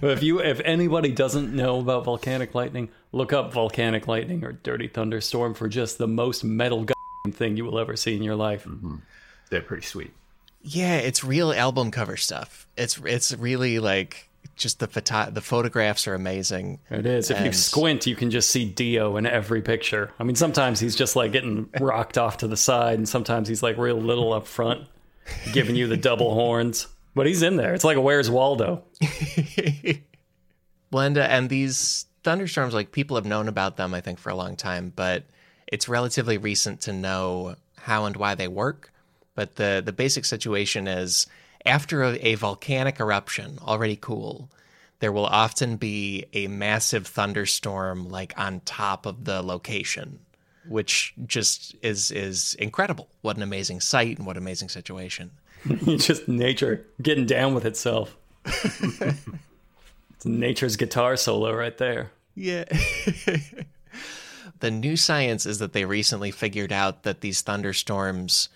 [0.00, 4.52] But if you, if anybody doesn't know about volcanic lightning, look up volcanic lightning or
[4.52, 6.86] dirty thunderstorm for just the most metal
[7.30, 8.64] thing you will ever see in your life.
[8.64, 8.96] Mm-hmm.
[9.50, 10.12] They're pretty sweet.
[10.60, 12.66] Yeah, it's real album cover stuff.
[12.76, 16.80] It's it's really like just the photo- the photographs are amazing.
[16.90, 17.30] It is.
[17.30, 20.10] If you squint, you can just see Dio in every picture.
[20.18, 23.62] I mean, sometimes he's just like getting rocked off to the side, and sometimes he's
[23.62, 24.86] like real little up front,
[25.52, 26.88] giving you the double horns.
[27.14, 27.74] But he's in there.
[27.74, 28.84] It's like a Where's Waldo?
[30.92, 34.56] Blenda and these thunderstorms, like people have known about them, I think, for a long
[34.56, 35.24] time, but
[35.66, 38.92] it's relatively recent to know how and why they work.
[39.38, 41.28] But the the basic situation is
[41.64, 44.50] after a, a volcanic eruption, already cool,
[44.98, 50.18] there will often be a massive thunderstorm like on top of the location,
[50.66, 53.10] which just is is incredible.
[53.20, 55.30] What an amazing sight and what an amazing situation.
[55.84, 58.16] Just nature getting down with itself.
[58.44, 59.14] it's
[60.24, 62.10] nature's guitar solo right there.
[62.34, 62.64] Yeah.
[64.58, 68.48] the new science is that they recently figured out that these thunderstorms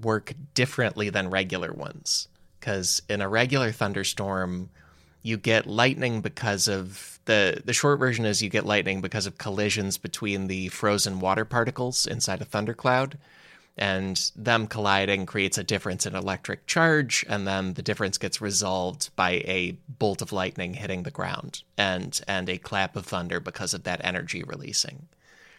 [0.00, 2.28] work differently than regular ones.
[2.60, 4.70] Because in a regular thunderstorm,
[5.22, 9.38] you get lightning because of the the short version is you get lightning because of
[9.38, 13.16] collisions between the frozen water particles inside a thundercloud
[13.78, 19.14] and them colliding creates a difference in electric charge and then the difference gets resolved
[19.16, 23.72] by a bolt of lightning hitting the ground and and a clap of thunder because
[23.72, 25.06] of that energy releasing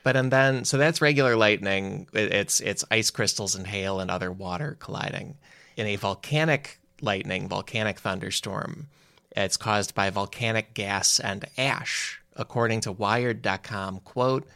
[0.04, 2.08] but and then so that's regular lightning.
[2.14, 5.38] It's it's ice crystals and hail and other water colliding
[5.76, 8.88] in a volcanic lightning volcanic thunderstorm.
[9.36, 14.48] It's caused by volcanic gas and ash according to wired.com quote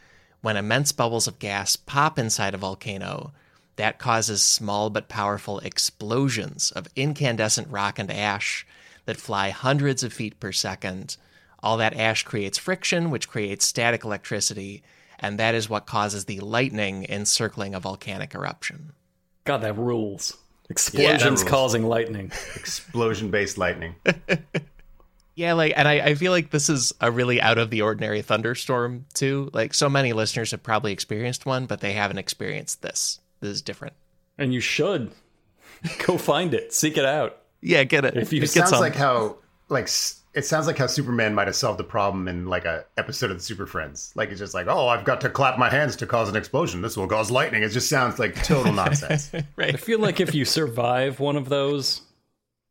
[0.42, 3.32] when immense bubbles of gas pop inside a volcano
[3.78, 8.66] that causes small but powerful explosions of incandescent rock and ash
[9.06, 11.16] that fly hundreds of feet per second.
[11.64, 14.84] All that ash creates friction, which creates static electricity,
[15.19, 18.93] and that is what causes the lightning encircling a volcanic eruption.
[19.43, 20.38] God, that rules.
[20.69, 21.43] Explosions yeah, rules.
[21.43, 22.32] causing lightning.
[22.56, 23.95] Explosion based lightning.
[25.36, 28.21] yeah, like, and I, I feel like this is a really out of the ordinary
[28.21, 29.49] thunderstorm, too.
[29.53, 33.19] Like, so many listeners have probably experienced one, but they haven't experienced this.
[33.39, 33.93] This is different.
[34.38, 35.12] And you should
[36.06, 37.38] go find it, seek it out.
[37.62, 38.17] Yeah, get it.
[38.17, 38.80] If you it sounds some.
[38.80, 39.38] like how
[39.69, 39.88] like
[40.38, 43.38] it sounds like how Superman might have solved the problem in like a episode of
[43.38, 44.13] the Super Friends.
[44.15, 46.82] Like it's just like, oh, I've got to clap my hands to cause an explosion.
[46.82, 47.63] This will cause lightning.
[47.63, 49.32] It just sounds like total nonsense.
[49.56, 49.73] right.
[49.73, 52.02] I feel like if you survive one of those,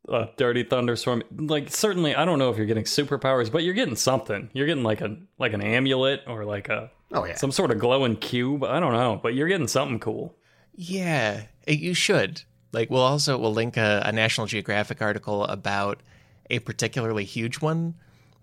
[0.09, 3.97] a dirty thunderstorm, like certainly, I don't know if you're getting superpowers, but you're getting
[3.97, 4.49] something.
[4.53, 7.81] You're getting like a like an amulet or like a oh yeah some sort of
[7.81, 8.63] glowing cube.
[8.63, 10.37] I don't know, but you're getting something cool.
[10.77, 12.43] Yeah, you should.
[12.73, 16.03] Like, we'll also we'll link a, a National Geographic article about
[16.51, 17.95] a particularly huge one.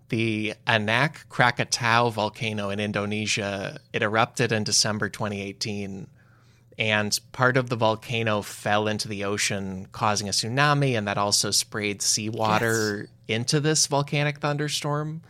[0.08, 3.80] The Anak Krakatau volcano in Indonesia.
[3.92, 6.06] It erupted in December 2018,
[6.78, 11.50] and part of the volcano fell into the ocean, causing a tsunami, and that also
[11.50, 13.36] sprayed seawater yes.
[13.36, 15.22] into this volcanic thunderstorm.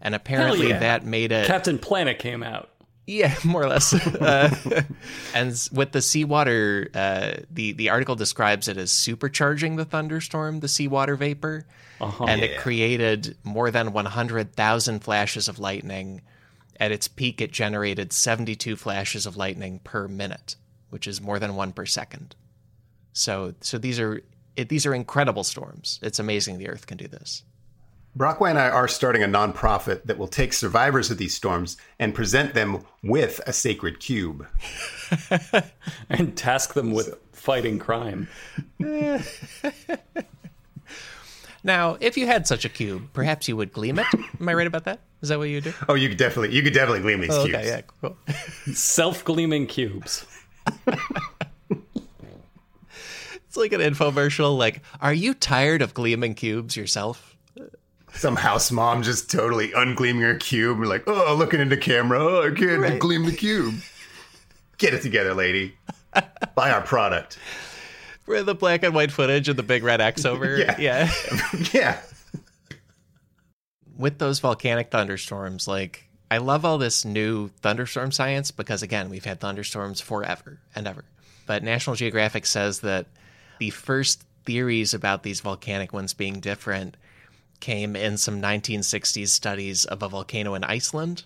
[0.00, 0.78] And apparently, yeah.
[0.78, 1.46] that made it.
[1.46, 2.69] Captain Planet came out.
[3.10, 3.92] Yeah, more or less.
[4.06, 4.54] uh,
[5.34, 10.68] and with the seawater, uh, the the article describes it as supercharging the thunderstorm, the
[10.68, 11.66] seawater vapor,
[12.00, 12.46] uh-huh, and yeah.
[12.46, 16.22] it created more than 100,000 flashes of lightning.
[16.78, 20.54] At its peak, it generated 72 flashes of lightning per minute,
[20.90, 22.36] which is more than one per second.
[23.12, 24.22] So, so these are
[24.54, 25.98] it, these are incredible storms.
[26.00, 27.42] It's amazing the Earth can do this.
[28.16, 32.14] Brockway and I are starting a nonprofit that will take survivors of these storms and
[32.14, 34.46] present them with a sacred cube.
[36.10, 38.28] and task them with fighting crime.
[41.62, 44.06] now, if you had such a cube, perhaps you would gleam it.
[44.40, 45.00] Am I right about that?
[45.22, 45.72] Is that what you do?
[45.88, 47.64] Oh, you could definitely you could definitely gleam these oh, cubes.
[47.64, 48.16] Yeah, cool.
[48.74, 50.26] Self-gleaming cubes.
[53.36, 57.29] it's like an infomercial like, "Are you tired of gleaming cubes yourself?"
[58.14, 60.78] Some house mom just totally ungleaming her cube.
[60.78, 62.18] We're like, oh, looking into camera.
[62.18, 62.98] Oh, I can't right.
[62.98, 63.74] gleam the cube.
[64.78, 65.74] Get it together, lady.
[66.54, 67.38] Buy our product.
[68.24, 70.56] For the black and white footage and the big red X over.
[70.58, 70.76] yeah.
[70.78, 71.10] Yeah.
[71.72, 72.00] yeah.
[73.96, 79.24] With those volcanic thunderstorms, like, I love all this new thunderstorm science because, again, we've
[79.24, 81.04] had thunderstorms forever and ever.
[81.46, 83.06] But National Geographic says that
[83.58, 86.96] the first theories about these volcanic ones being different
[87.60, 91.24] came in some 1960s studies of a volcano in Iceland.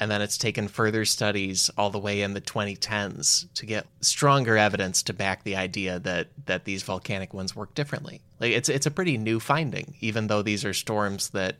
[0.00, 4.56] And then it's taken further studies all the way in the 2010s to get stronger
[4.56, 8.20] evidence to back the idea that that these volcanic ones work differently.
[8.38, 11.56] Like it's it's a pretty new finding, even though these are storms that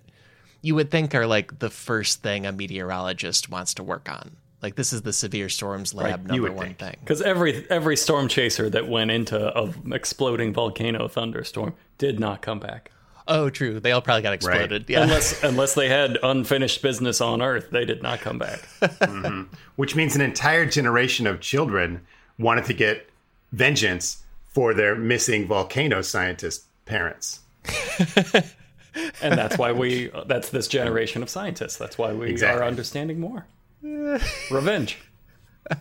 [0.63, 4.37] you would think are like the first thing a meteorologist wants to work on.
[4.63, 6.79] Like this is the severe storms lab right, number one think.
[6.79, 6.97] thing.
[7.01, 12.61] Because every every storm chaser that went into an exploding volcano thunderstorm did not come
[12.61, 12.91] back.
[13.29, 13.79] Oh, true.
[13.79, 14.83] They all probably got exploded.
[14.83, 14.91] Right.
[14.91, 15.03] Yeah.
[15.03, 18.61] Unless unless they had unfinished business on Earth, they did not come back.
[18.81, 19.55] mm-hmm.
[19.77, 22.01] Which means an entire generation of children
[22.39, 23.09] wanted to get
[23.53, 27.41] vengeance for their missing volcano scientist parents.
[29.23, 31.77] and that's why we that's this generation of scientists.
[31.77, 32.61] That's why we exactly.
[32.61, 33.47] are understanding more.
[34.51, 34.99] Revenge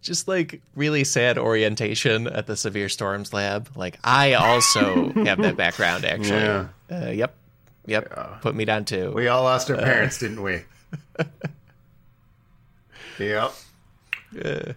[0.00, 3.70] just like really sad orientation at the severe storms lab.
[3.74, 6.40] Like I also have that background actually.
[6.40, 6.68] Yeah.
[6.90, 7.34] Uh, yep.
[7.86, 8.08] Yep.
[8.10, 8.22] Yeah.
[8.40, 9.12] Put me down too.
[9.14, 10.62] We all lost our uh, parents, uh, didn't we?
[13.24, 13.52] yep.
[14.42, 14.72] Uh,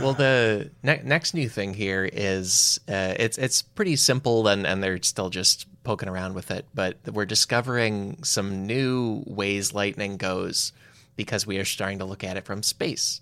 [0.00, 4.82] well, the ne- next new thing here is uh, it's it's pretty simple and and
[4.82, 10.72] they're still just poking around with it, but we're discovering some new ways lightning goes
[11.16, 13.20] because we are starting to look at it from space.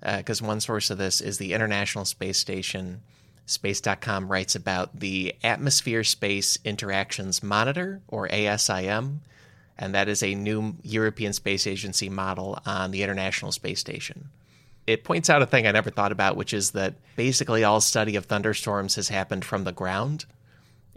[0.00, 3.00] Because uh, one source of this is the International Space Station.
[3.46, 9.18] Space.com writes about the Atmosphere Space Interactions Monitor, or ASIM,
[9.78, 14.30] and that is a new European Space Agency model on the International Space Station.
[14.86, 18.16] It points out a thing I never thought about, which is that basically all study
[18.16, 20.26] of thunderstorms has happened from the ground.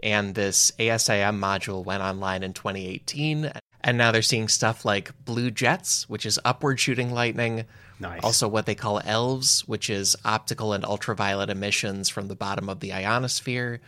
[0.02, 3.52] And this ASIM module went online in 2018.
[3.82, 7.64] And now they're seeing stuff like blue jets, which is upward shooting lightning.
[8.00, 8.20] Nice.
[8.24, 12.80] Also, what they call ELVES, which is optical and ultraviolet emissions from the bottom of
[12.80, 13.80] the ionosphere.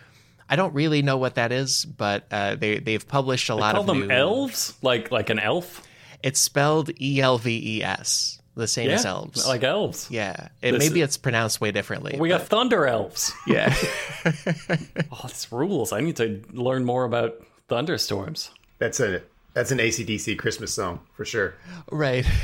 [0.49, 3.75] I don't really know what that is, but uh, they they've published a they lot
[3.75, 4.15] call of them new...
[4.15, 5.83] elves, like like an elf.
[6.23, 9.47] It's spelled E L V E S, the same yeah, as elves.
[9.49, 10.09] like elves.
[10.11, 12.19] yeah, it, This- maybe it's pronounced way differently.
[12.21, 13.33] We but- got thunder elves.
[13.47, 13.75] yeah.
[15.11, 15.93] Oh, this rules.
[15.93, 17.35] I need to learn more about
[17.69, 18.51] thunderstorms.
[18.79, 19.23] That's a
[19.55, 21.55] that's an AC/DC Christmas song for sure.
[21.91, 22.27] Right.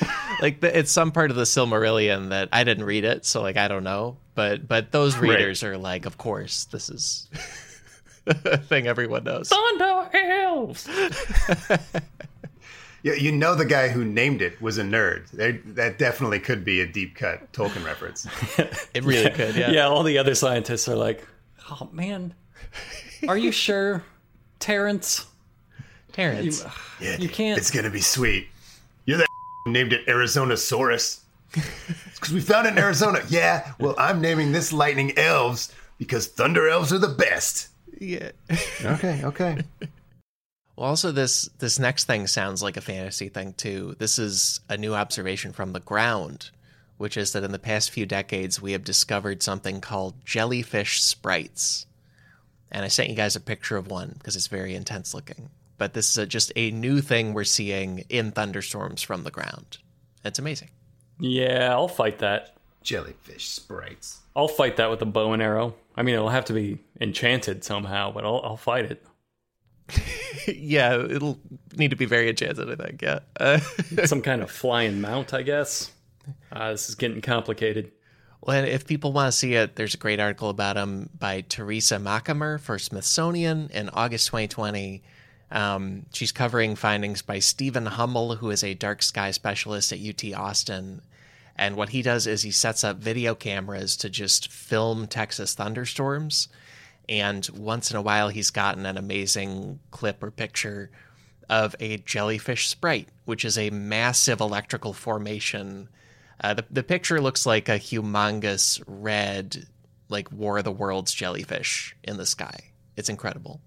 [0.42, 3.56] like the, it's some part of the Silmarillion that I didn't read it, so like
[3.56, 4.16] I don't know.
[4.34, 5.30] But but those Right.
[5.30, 7.28] readers are like, of course, this is
[8.26, 9.48] a thing everyone knows.
[9.48, 10.88] Thunder elves.
[13.02, 15.30] Yeah, you know the guy who named it was a nerd.
[15.30, 18.26] There, that definitely could be a deep cut Tolkien reference.
[18.94, 19.70] It really could, yeah.
[19.72, 21.22] Yeah, all the other scientists are like,
[21.70, 22.32] "Oh man,
[23.28, 24.02] are you sure,
[24.58, 25.26] Terrence?
[26.12, 26.64] Terrence.
[26.98, 28.48] Yeah, You can't- It's gonna be sweet.
[29.64, 31.20] You're that named it Arizonasaurus.
[31.52, 33.20] Because we found it in Arizona.
[33.28, 33.72] Yeah.
[33.78, 37.68] Well, I'm naming this lightning elves because thunder elves are the best.
[38.00, 38.32] yeah.
[38.84, 39.22] Okay.
[39.24, 39.58] Okay.
[40.76, 43.94] Well, also this this next thing sounds like a fantasy thing too.
[44.00, 46.50] This is a new observation from the ground,
[46.96, 51.86] which is that in the past few decades we have discovered something called jellyfish sprites.
[52.72, 55.48] And I sent you guys a picture of one because it's very intense looking.
[55.76, 59.78] But this is a, just a new thing we're seeing in thunderstorms from the ground.
[60.24, 60.70] It's amazing.
[61.18, 62.56] Yeah, I'll fight that.
[62.82, 64.20] Jellyfish sprites.
[64.36, 65.74] I'll fight that with a bow and arrow.
[65.96, 69.06] I mean, it'll have to be enchanted somehow, but I'll, I'll fight it.
[70.48, 71.38] yeah, it'll
[71.76, 73.02] need to be very enchanted, I think.
[73.02, 73.20] Yeah.
[73.38, 73.58] Uh,
[74.04, 75.92] Some kind of flying mount, I guess.
[76.52, 77.92] Uh, this is getting complicated.
[78.40, 81.42] Well, and if people want to see it, there's a great article about him by
[81.42, 85.02] Theresa Machemer for Smithsonian in August 2020.
[85.50, 90.32] Um, she's covering findings by Stephen Hummel, who is a dark sky specialist at UT
[90.34, 91.02] Austin.
[91.56, 96.48] And what he does is he sets up video cameras to just film Texas thunderstorms.
[97.08, 100.90] And once in a while, he's gotten an amazing clip or picture
[101.48, 105.88] of a jellyfish sprite, which is a massive electrical formation.
[106.40, 109.66] Uh, the, the picture looks like a humongous red,
[110.08, 112.72] like War of the Worlds jellyfish in the sky.
[112.96, 113.60] It's incredible.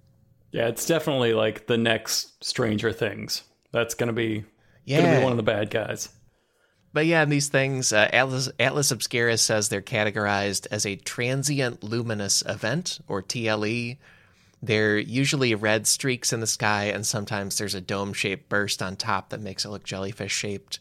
[0.51, 3.43] Yeah, it's definitely like the next Stranger Things.
[3.71, 4.45] That's gonna be
[4.85, 5.01] Yeah.
[5.01, 6.09] gonna be one of the bad guys.
[6.93, 11.83] But yeah, and these things, uh, Atlas, Atlas Obscura says they're categorized as a transient
[11.83, 13.97] luminous event, or TLE.
[14.63, 18.95] They're usually red streaks in the sky, and sometimes there's a dome shaped burst on
[18.95, 20.79] top that makes it look jellyfish shaped.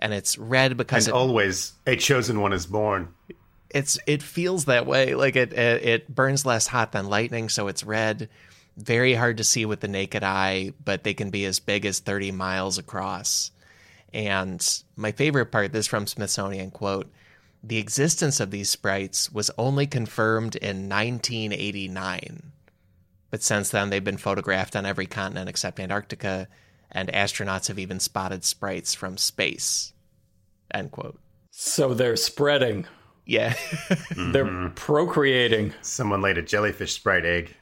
[0.00, 3.08] And it's red because And it, always a chosen one is born.
[3.70, 5.14] it's it feels that way.
[5.14, 8.28] Like it, it it burns less hot than lightning, so it's red.
[8.76, 11.98] Very hard to see with the naked eye, but they can be as big as
[11.98, 13.50] 30 miles across.
[14.12, 17.10] And my favorite part, this from Smithsonian quote,
[17.62, 22.52] the existence of these sprites was only confirmed in 1989.
[23.30, 26.48] But since then, they've been photographed on every continent except Antarctica,
[26.90, 29.92] and astronauts have even spotted sprites from space.
[30.72, 31.18] End quote.
[31.50, 32.86] So they're spreading.
[33.24, 33.54] Yeah,
[34.16, 34.74] They're mm-hmm.
[34.74, 35.72] procreating.
[35.80, 37.54] Someone laid a jellyfish sprite egg.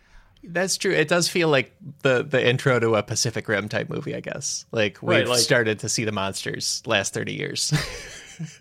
[0.44, 0.92] That's true.
[0.92, 4.64] It does feel like the the intro to a Pacific Rim type movie, I guess.
[4.72, 7.72] Like we've Right, like- started to see the monsters last 30 years.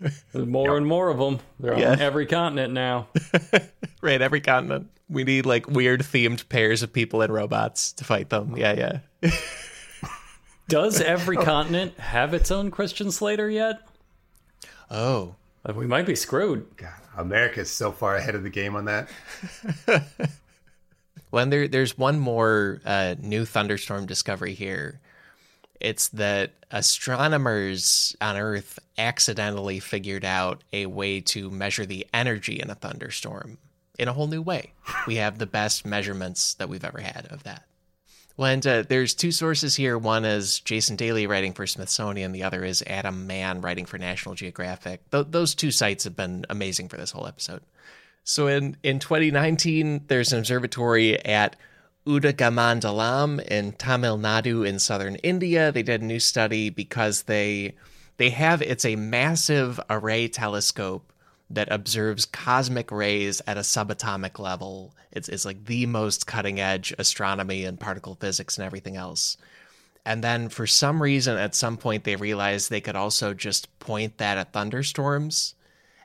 [0.32, 1.38] There's more and more of them.
[1.58, 1.92] They're Yeah.
[1.92, 3.08] on every continent now.
[4.02, 4.90] right, every continent.
[5.08, 8.56] We need like weird themed pairs of people and robots to fight them.
[8.56, 9.30] Yeah, yeah.
[10.68, 13.80] Does every continent have its own Christian Slater yet?
[14.90, 15.34] Oh,
[15.68, 16.66] Uh, We might be screwed.
[16.76, 19.08] God, America's so far ahead of the game on that.
[21.30, 25.00] Well, there, there's one more uh, new thunderstorm discovery here.
[25.80, 32.70] It's that astronomers on Earth accidentally figured out a way to measure the energy in
[32.70, 33.58] a thunderstorm
[33.98, 34.72] in a whole new way.
[35.06, 37.64] We have the best measurements that we've ever had of that.
[38.36, 39.98] Well, and uh, there's two sources here.
[39.98, 42.32] One is Jason Daley writing for Smithsonian.
[42.32, 45.08] The other is Adam Mann writing for National Geographic.
[45.10, 47.60] Th- those two sites have been amazing for this whole episode.
[48.24, 51.56] So in, in 2019, there's an observatory at
[52.06, 55.70] Udagamandalam in Tamil Nadu in southern India.
[55.70, 57.74] They did a new study because they
[58.16, 61.12] they have it's a massive array telescope
[61.50, 64.94] that observes cosmic rays at a subatomic level.
[65.12, 69.36] It's it's like the most cutting edge astronomy and particle physics and everything else.
[70.04, 74.18] And then for some reason at some point they realized they could also just point
[74.18, 75.54] that at thunderstorms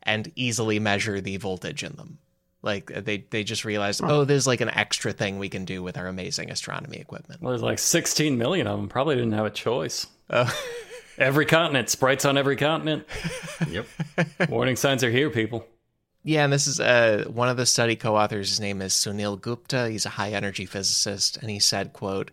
[0.05, 2.19] and easily measure the voltage in them.
[2.61, 5.97] Like they they just realized, oh, there's like an extra thing we can do with
[5.97, 7.41] our amazing astronomy equipment.
[7.41, 8.89] Well, there's like 16 million of them.
[8.89, 10.07] Probably didn't have a choice.
[10.31, 10.49] Uh,
[11.19, 13.05] every continent, sprites on every continent.
[13.69, 13.87] Yep.
[14.49, 15.65] Warning signs are here, people.
[16.23, 18.49] Yeah, and this is uh, one of the study co-authors.
[18.49, 19.89] His name is Sunil Gupta.
[19.89, 22.31] He's a high energy physicist, and he said, "quote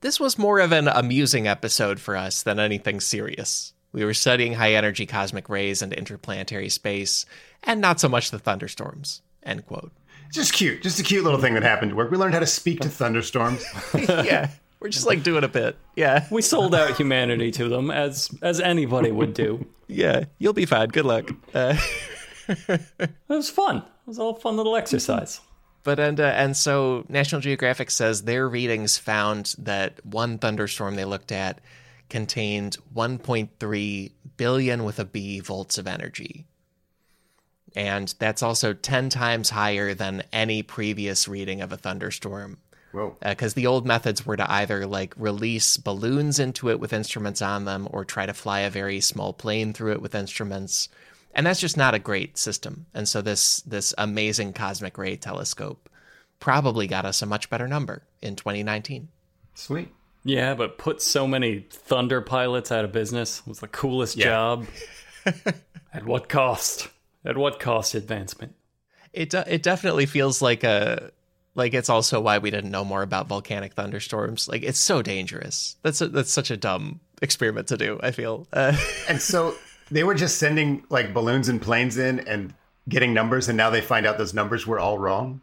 [0.00, 3.72] This was more of an amusing episode for us than anything serious.
[3.92, 7.26] We were studying high energy cosmic rays and interplanetary space,
[7.62, 9.92] and not so much the thunderstorms." End quote.
[10.32, 10.82] Just cute.
[10.82, 12.10] Just a cute little thing that happened at work.
[12.10, 13.64] We learned how to speak to thunderstorms.
[14.08, 14.50] yeah.
[14.78, 15.76] We're just like doing a bit.
[15.96, 16.26] Yeah.
[16.30, 19.66] We sold out humanity to them as as anybody would do.
[19.88, 20.24] yeah.
[20.38, 20.88] You'll be fine.
[20.88, 21.30] Good luck.
[21.52, 21.76] Uh,
[22.48, 23.78] it was fun.
[23.78, 25.40] It was all fun little exercise.
[25.82, 31.04] But and uh, and so National Geographic says their readings found that one thunderstorm they
[31.04, 31.60] looked at
[32.10, 36.46] contained 1.3 billion with a B volts of energy
[37.76, 42.58] and that's also 10 times higher than any previous reading of a thunderstorm.
[43.22, 47.40] Because uh, the old methods were to either like release balloons into it with instruments
[47.40, 50.88] on them or try to fly a very small plane through it with instruments.
[51.32, 52.86] And that's just not a great system.
[52.92, 55.88] And so this this amazing cosmic ray telescope
[56.40, 59.08] probably got us a much better number in 2019.
[59.54, 59.94] Sweet.
[60.24, 64.26] Yeah, but put so many thunder pilots out of business it was the coolest yeah.
[64.26, 64.66] job.
[65.92, 66.88] At what cost?
[67.24, 68.54] At what cost advancement?
[69.12, 71.10] It it definitely feels like a
[71.54, 74.48] like it's also why we didn't know more about volcanic thunderstorms.
[74.48, 75.76] Like it's so dangerous.
[75.82, 77.98] That's a, that's such a dumb experiment to do.
[78.02, 78.46] I feel.
[78.52, 78.76] Uh,
[79.08, 79.54] and so
[79.90, 82.54] they were just sending like balloons and planes in and
[82.88, 85.40] getting numbers, and now they find out those numbers were all wrong.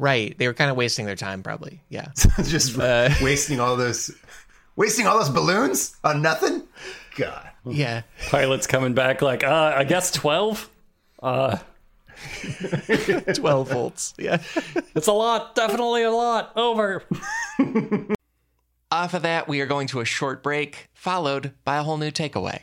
[0.00, 0.36] Right.
[0.38, 1.82] They were kind of wasting their time, probably.
[1.90, 2.08] Yeah.
[2.44, 4.10] just uh, wasting all those,
[4.74, 6.62] wasting all those balloons on nothing.
[7.16, 7.50] God.
[7.66, 8.02] Yeah.
[8.30, 10.70] Pilots coming back like, uh, I guess twelve.
[11.22, 11.58] Uh,
[13.34, 14.14] 12 volts.
[14.18, 14.42] Yeah.
[14.94, 15.54] It's a lot.
[15.54, 16.52] Definitely a lot.
[16.56, 17.02] Over.
[18.90, 22.10] Off of that, we are going to a short break, followed by a whole new
[22.10, 22.62] takeaway.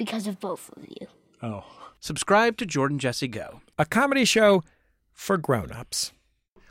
[0.00, 1.06] Because of both of you.
[1.42, 1.62] Oh.
[2.00, 4.64] Subscribe to Jordan Jesse Go, a comedy show
[5.12, 6.12] for grown-ups.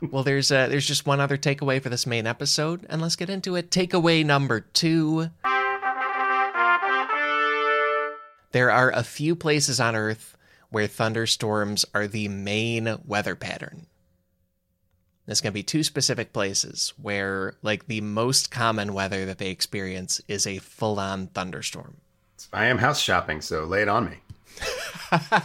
[0.02, 3.30] Well, there's uh, there's just one other takeaway for this main episode, and let's get
[3.30, 3.70] into it.
[3.70, 5.30] Takeaway number two.
[8.50, 10.36] There are a few places on Earth
[10.70, 13.86] where thunderstorms are the main weather pattern.
[15.26, 19.50] There's going to be two specific places where, like, the most common weather that they
[19.50, 21.98] experience is a full on thunderstorm.
[22.52, 24.16] I am house shopping, so lay it on me.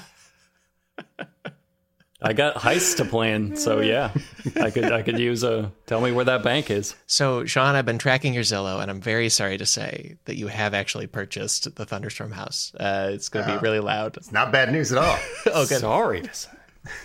[2.21, 4.11] I got heists to plan, so yeah,
[4.59, 5.71] I could I could use a.
[5.85, 6.95] Tell me where that bank is.
[7.05, 10.47] So, Sean, I've been tracking your Zillow, and I'm very sorry to say that you
[10.47, 12.73] have actually purchased the Thunderstorm house.
[12.79, 14.17] Uh, it's going to uh, be really loud.
[14.17, 15.19] It's not bad news at all.
[15.53, 15.81] oh, good.
[15.81, 16.49] Sorry to say.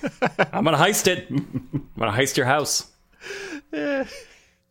[0.52, 1.26] I'm gonna heist it.
[1.28, 2.90] I'm gonna heist your house.
[3.72, 4.08] and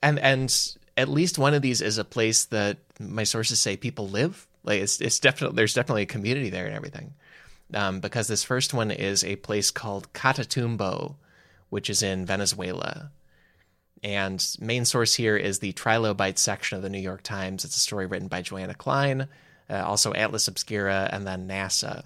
[0.01, 4.47] and at least one of these is a place that my sources say people live.
[4.63, 7.13] Like it's it's definitely there's definitely a community there and everything.
[7.73, 11.15] Um, because this first one is a place called Catatumbo,
[11.69, 13.11] which is in Venezuela.
[14.01, 17.65] And main source here is the Trilobite section of the New York Times.
[17.65, 19.27] It's a story written by Joanna Klein,
[19.69, 22.05] uh, also Atlas Obscura, and then NASA.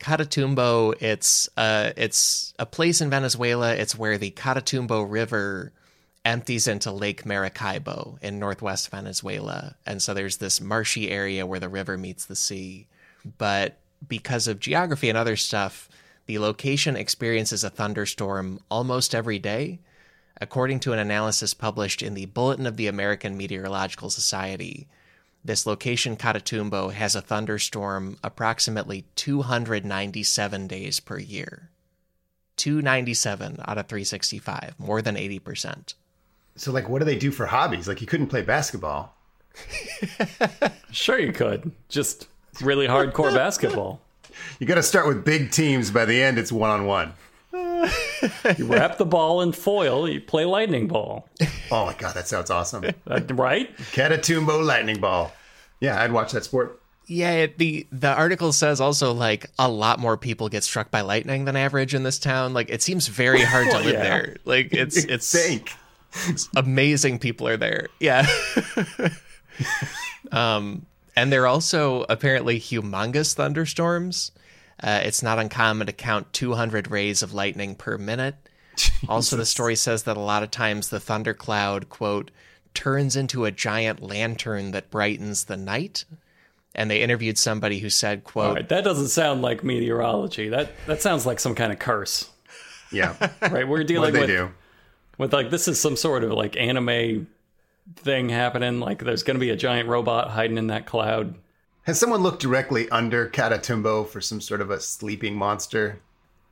[0.00, 3.74] Catatumbo, it's uh, it's a place in Venezuela.
[3.74, 5.72] It's where the Catatumbo River
[6.24, 11.68] empties into Lake Maracaibo in northwest Venezuela, and so there's this marshy area where the
[11.68, 12.86] river meets the sea.
[13.38, 15.88] But because of geography and other stuff,
[16.26, 19.80] the location experiences a thunderstorm almost every day.
[20.40, 24.88] According to an analysis published in the Bulletin of the American Meteorological Society,
[25.44, 31.70] this location, Catatumbo, has a thunderstorm approximately 297 days per year.
[32.56, 35.94] 297 out of 365, more than 80%.
[36.56, 37.88] So, like, what do they do for hobbies?
[37.88, 39.14] Like, you couldn't play basketball.
[40.92, 41.72] Sure, you could.
[41.88, 42.28] Just
[42.60, 44.00] really hardcore basketball.
[44.58, 45.90] You got to start with big teams.
[45.90, 47.14] By the end, it's one on one.
[47.52, 51.28] You wrap the ball in foil, you play lightning ball.
[51.70, 52.84] Oh my god, that sounds awesome!
[53.06, 53.76] Uh, right?
[53.76, 55.32] Catatumbo lightning ball.
[55.80, 56.80] Yeah, I'd watch that sport.
[57.06, 61.00] Yeah, it, the the article says also like a lot more people get struck by
[61.00, 62.54] lightning than average in this town.
[62.54, 64.02] Like it seems very hard to live yeah.
[64.02, 64.36] there.
[64.44, 65.72] Like it's it's think.
[66.28, 67.88] It's amazing people are there.
[68.00, 68.26] Yeah.
[70.32, 74.32] um and they're also apparently humongous thunderstorms.
[74.82, 78.34] Uh, it's not uncommon to count 200 rays of lightning per minute.
[79.08, 82.30] Also, the story says that a lot of times the thundercloud, quote,
[82.74, 86.04] turns into a giant lantern that brightens the night.
[86.74, 90.48] And they interviewed somebody who said, quote, All right, that doesn't sound like meteorology.
[90.48, 92.30] That that sounds like some kind of curse.
[92.90, 93.68] Yeah, Right?
[93.68, 94.50] We're what dealing they with do?
[95.22, 97.26] With like this is some sort of like anime
[97.96, 98.80] thing happening.
[98.80, 101.34] Like there's going to be a giant robot hiding in that cloud.
[101.84, 106.00] Has someone looked directly under Catatumbo for some sort of a sleeping monster?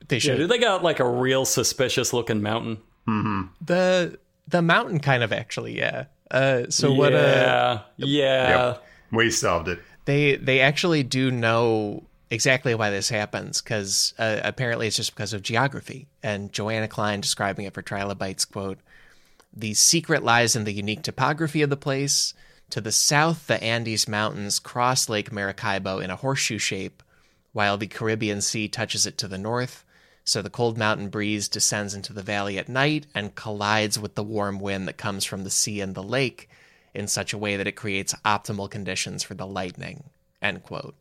[0.09, 0.37] they Yeah, should.
[0.39, 2.79] do they got like a real suspicious looking mountain?
[3.07, 4.19] the
[4.49, 6.05] the mountain kind of actually, yeah.
[6.31, 7.13] Uh, so what?
[7.13, 8.67] Uh, yeah, yeah.
[8.67, 8.85] Yep.
[9.13, 9.81] We solved it.
[10.05, 15.33] they they actually do know exactly why this happens because uh, apparently it's just because
[15.33, 16.07] of geography.
[16.23, 18.79] And Joanna Klein describing it for Trilobites quote:
[19.53, 22.35] "The secret lies in the unique topography of the place.
[22.71, 27.03] To the south, the Andes Mountains cross Lake Maracaibo in a horseshoe shape,
[27.53, 29.85] while the Caribbean Sea touches it to the north."
[30.23, 34.23] So the cold mountain breeze descends into the valley at night and collides with the
[34.23, 36.49] warm wind that comes from the sea and the lake
[36.95, 40.05] in such a way that it creates optimal conditions for the lightning.
[40.41, 40.95] End quote.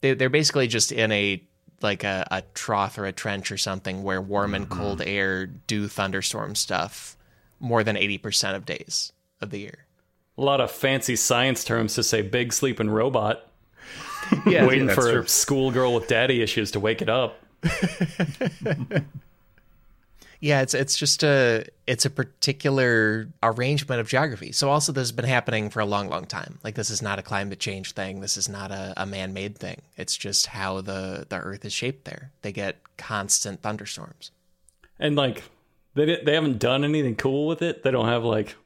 [0.00, 1.42] They, they're basically just in a
[1.82, 4.80] like a, a trough or a trench or something where warm and mm-hmm.
[4.80, 7.16] cold air do thunderstorm stuff
[7.60, 9.86] more than 80% of days of the year.
[10.38, 13.42] A lot of fancy science terms to say big sleeping robot.
[14.44, 15.22] Yeah, Waiting that's for true.
[15.22, 17.38] a schoolgirl with daddy issues to wake it up.
[20.40, 24.52] Yeah, it's it's just a it's a particular arrangement of geography.
[24.52, 26.58] So also this has been happening for a long, long time.
[26.62, 28.20] Like this is not a climate change thing.
[28.20, 29.82] This is not a, a man made thing.
[29.96, 32.32] It's just how the, the earth is shaped there.
[32.42, 34.30] They get constant thunderstorms.
[34.98, 35.44] And like
[35.94, 37.82] they they haven't done anything cool with it.
[37.82, 38.56] They don't have like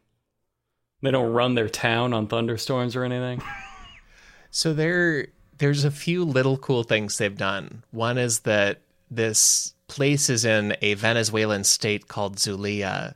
[1.02, 3.42] they don't run their town on thunderstorms or anything.
[4.50, 7.84] So there there's a few little cool things they've done.
[7.90, 13.14] One is that this place is in a Venezuelan state called Zulia,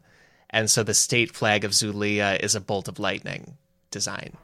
[0.50, 3.56] and so the state flag of Zulia is a bolt of lightning
[3.90, 4.36] design.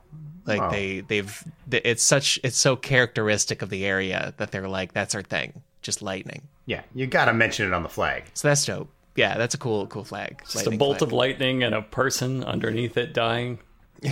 [0.46, 0.70] Like Wow.
[0.70, 5.22] they they've it's such it's so characteristic of the area that they're like that's our
[5.22, 6.42] thing, just lightning.
[6.66, 8.24] Yeah, you got to mention it on the flag.
[8.34, 8.88] So that's dope.
[9.16, 10.40] Yeah, that's a cool cool flag.
[10.42, 11.08] Just lightning a bolt flag.
[11.08, 13.58] of lightning and a person underneath it dying.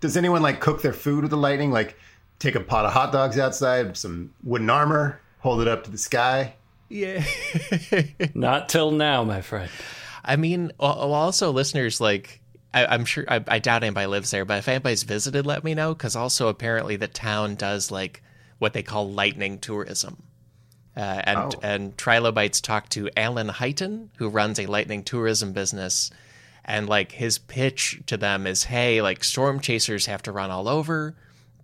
[0.00, 1.70] Does anyone like cook their food with the lightning?
[1.72, 1.98] Like
[2.38, 5.98] take a pot of hot dogs outside, some wooden armor, hold it up to the
[5.98, 6.54] sky.
[6.88, 7.24] Yeah.
[8.34, 9.70] Not till now, my friend.
[10.24, 12.40] I mean, al- al- also listeners like
[12.74, 15.74] I, I'm sure I, I doubt anybody lives there, but if anybody's visited, let me
[15.74, 18.22] know because also apparently the town does like
[18.58, 20.22] what they call lightning tourism.
[20.96, 21.50] Uh, and Oh.
[21.62, 26.10] and Trilobites talked to Alan Highton, who runs a lightning tourism business,
[26.64, 30.68] and like his pitch to them is, "Hey, like storm chasers have to run all
[30.68, 31.14] over,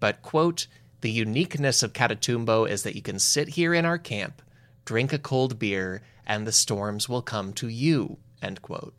[0.00, 0.66] but quote
[1.02, 4.40] the uniqueness of Catatumbo is that you can sit here in our camp,
[4.84, 8.94] drink a cold beer, and the storms will come to you." End quote.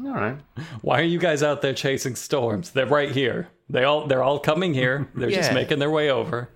[0.00, 0.38] All right.
[0.80, 2.70] Why are you guys out there chasing storms?
[2.70, 3.48] They're right here.
[3.68, 5.08] They all they're all coming here.
[5.14, 6.48] They're just making their way over.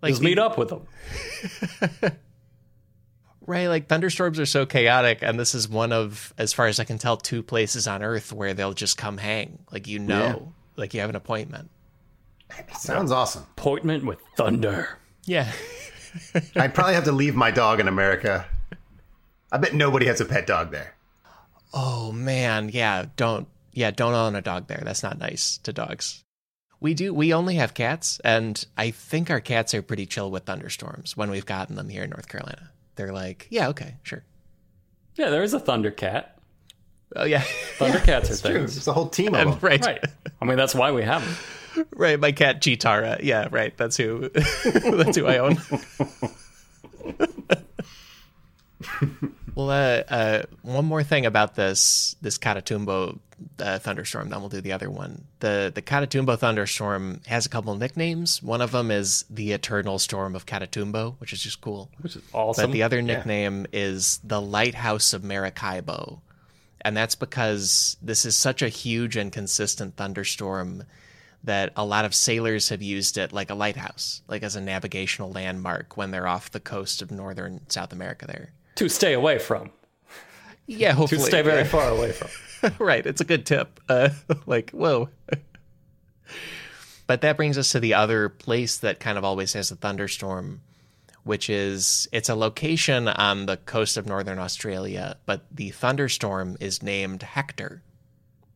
[0.00, 2.12] Like Just the- meet up with them.
[3.46, 6.84] Right, like thunderstorms are so chaotic, and this is one of, as far as I
[6.84, 9.58] can tell, two places on Earth where they'll just come hang.
[9.72, 10.52] Like you know, Yeah.
[10.76, 11.70] like you have an appointment.
[12.78, 13.42] Sounds awesome.
[13.56, 14.98] Appointment with thunder.
[15.24, 15.52] Yeah.
[16.56, 18.46] I'd probably have to leave my dog in America.
[19.52, 20.94] I bet nobody has a pet dog there.
[21.72, 24.80] Oh man, yeah, don't yeah, don't own a dog there.
[24.84, 26.24] That's not nice to dogs.
[26.80, 30.44] We do we only have cats and I think our cats are pretty chill with
[30.44, 32.70] thunderstorms when we've gotten them here in North Carolina.
[32.96, 34.24] They're like, yeah, okay, sure.
[35.16, 36.38] Yeah, there is a thunder cat.
[37.16, 37.42] Oh yeah.
[37.78, 38.54] Thundercats are It's true.
[38.54, 38.74] things.
[38.74, 39.58] There's a whole team of them.
[39.60, 39.84] right.
[39.84, 40.04] Right.
[40.40, 41.34] I mean, that's why we have them.
[41.96, 43.20] Right, my cat Cheetara.
[43.22, 43.76] Yeah, right.
[43.76, 45.58] That's who that's who I own.
[49.54, 53.18] well, uh, uh, one more thing about this this Catatumbo
[53.58, 55.24] uh, thunderstorm, then we'll do the other one.
[55.40, 58.42] The the Catatumbo thunderstorm has a couple nicknames.
[58.42, 61.90] One of them is the Eternal Storm of Catatumbo, which is just cool.
[62.00, 62.66] Which is awesome.
[62.66, 66.20] But the other nickname is the Lighthouse of Maracaibo.
[66.80, 70.84] And that's because this is such a huge and consistent thunderstorm
[71.44, 75.30] that a lot of sailors have used it like a lighthouse, like as a navigational
[75.30, 78.52] landmark when they're off the coast of northern South America there.
[78.76, 79.70] to stay away from.
[80.66, 81.68] Yeah, To stay very yeah.
[81.68, 82.28] far away from.
[82.78, 83.04] right.
[83.06, 83.80] It's a good tip.
[83.88, 84.10] Uh,
[84.46, 85.08] like, whoa.
[87.06, 90.60] but that brings us to the other place that kind of always has a thunderstorm,
[91.24, 96.82] which is it's a location on the coast of northern Australia, but the thunderstorm is
[96.82, 97.82] named Hector.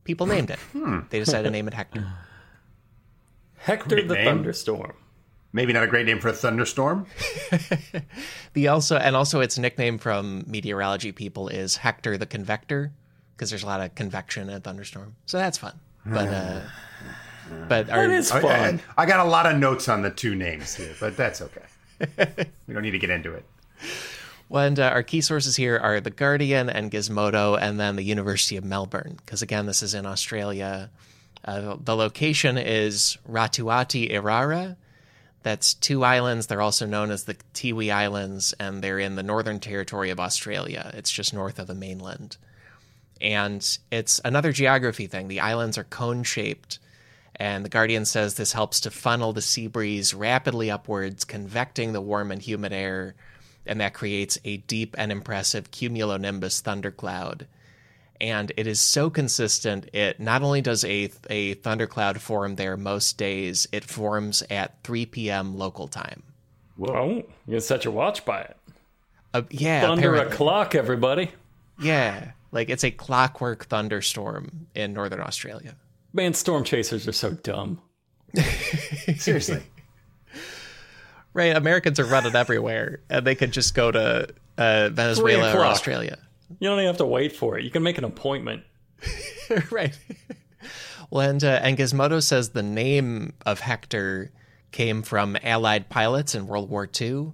[0.04, 0.58] People named it.
[1.10, 2.04] They decided to name it Hector.
[3.62, 4.24] Hector Great the name.
[4.24, 4.94] Thunderstorm.
[5.52, 7.06] Maybe not a great name for a thunderstorm.
[8.54, 12.92] The also and also its nickname from meteorology people is Hector the Convector
[13.34, 15.16] because there's a lot of convection in a thunderstorm.
[15.24, 15.80] So that's fun.
[16.04, 16.60] But uh
[17.68, 18.80] but our, That is I, fun.
[18.96, 21.64] I, I got a lot of notes on the two names here, but that's okay.
[22.66, 23.44] we don't need to get into it.
[24.48, 28.02] Well, and uh, our key sources here are The Guardian and Gizmodo, and then the
[28.02, 30.90] University of Melbourne, because again, this is in Australia.
[31.44, 34.76] Uh, the location is Ratuati Irara.
[35.42, 36.46] That's two islands.
[36.46, 40.92] They're also known as the Tiwi Islands, and they're in the Northern Territory of Australia.
[40.94, 42.36] It's just north of the mainland.
[43.20, 45.28] And it's another geography thing.
[45.28, 46.78] The islands are cone shaped,
[47.34, 52.00] and the Guardian says this helps to funnel the sea breeze rapidly upwards, convecting the
[52.00, 53.14] warm and humid air,
[53.66, 57.46] and that creates a deep and impressive cumulonimbus thundercloud.
[58.22, 63.18] And it is so consistent, it not only does a, a thundercloud form there most
[63.18, 65.58] days, it forms at 3 p.m.
[65.58, 66.22] local time.
[66.80, 68.56] Oh, you can set your watch by it.
[69.34, 70.36] Uh, yeah, Thunder apparently.
[70.36, 71.32] clock, everybody.
[71.80, 75.74] Yeah, like it's a clockwork thunderstorm in northern Australia.
[76.12, 77.80] Man, storm chasers are so dumb.
[79.16, 79.62] Seriously.
[81.34, 85.64] Right, Americans are running everywhere, and they could just go to uh, Venezuela or.
[85.64, 86.18] Australia.
[86.58, 87.64] You don't even have to wait for it.
[87.64, 88.64] You can make an appointment.
[89.70, 89.96] right.
[91.10, 94.30] Well, and, uh, and Gizmodo says the name of Hector
[94.70, 97.32] came from Allied pilots in World War II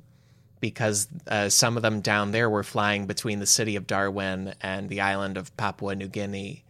[0.61, 4.89] because uh, some of them down there were flying between the city of Darwin and
[4.89, 6.65] the island of Papua New Guinea.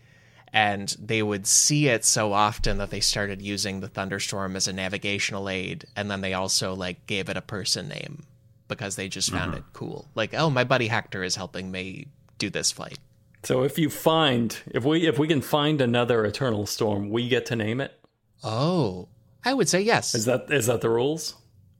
[0.52, 4.72] And they would see it so often that they started using the thunderstorm as a
[4.72, 5.86] navigational aid.
[5.96, 8.24] And then they also like gave it a person name
[8.66, 10.06] because they just found it cool.
[10.14, 12.98] Like, oh, my buddy Hector is helping me do this flight.
[13.44, 17.46] So if you find if we if we can find another eternal storm, we get
[17.46, 17.98] to name it.
[18.42, 19.08] Oh,
[19.44, 20.14] I would say yes.
[20.14, 21.34] Is that is that the rules?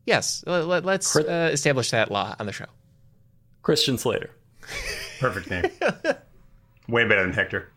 [0.06, 2.64] Yes, let, us Crit- uh, establish that law on the show.
[3.61, 4.30] Christian Slater.
[5.20, 5.64] Perfect name.
[6.88, 7.70] Way better than Hector.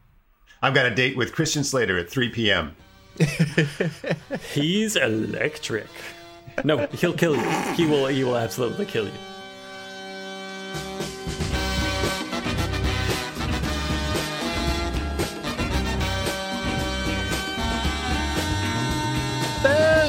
[0.61, 2.75] I've got a date with Christian Slater at 3 p.m.
[4.53, 5.87] He's electric.
[6.63, 7.49] No, he'll kill you.
[7.73, 9.11] He will he will absolutely kill you.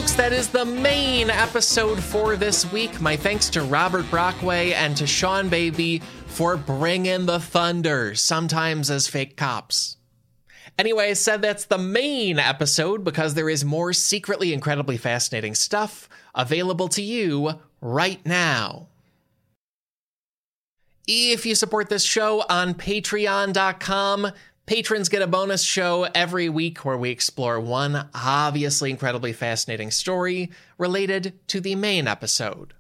[0.03, 3.01] Folks, that is the main episode for this week.
[3.01, 9.07] My thanks to Robert Brockway and to Sean Baby for bringing the thunder, sometimes as
[9.07, 9.99] fake cops.
[10.77, 16.09] Anyway, I said that's the main episode because there is more secretly incredibly fascinating stuff
[16.35, 18.89] available to you right now.
[21.07, 24.33] If you support this show on patreon.com,
[24.67, 30.51] patrons get a bonus show every week where we explore one obviously incredibly fascinating story
[30.79, 32.75] related to the main episode.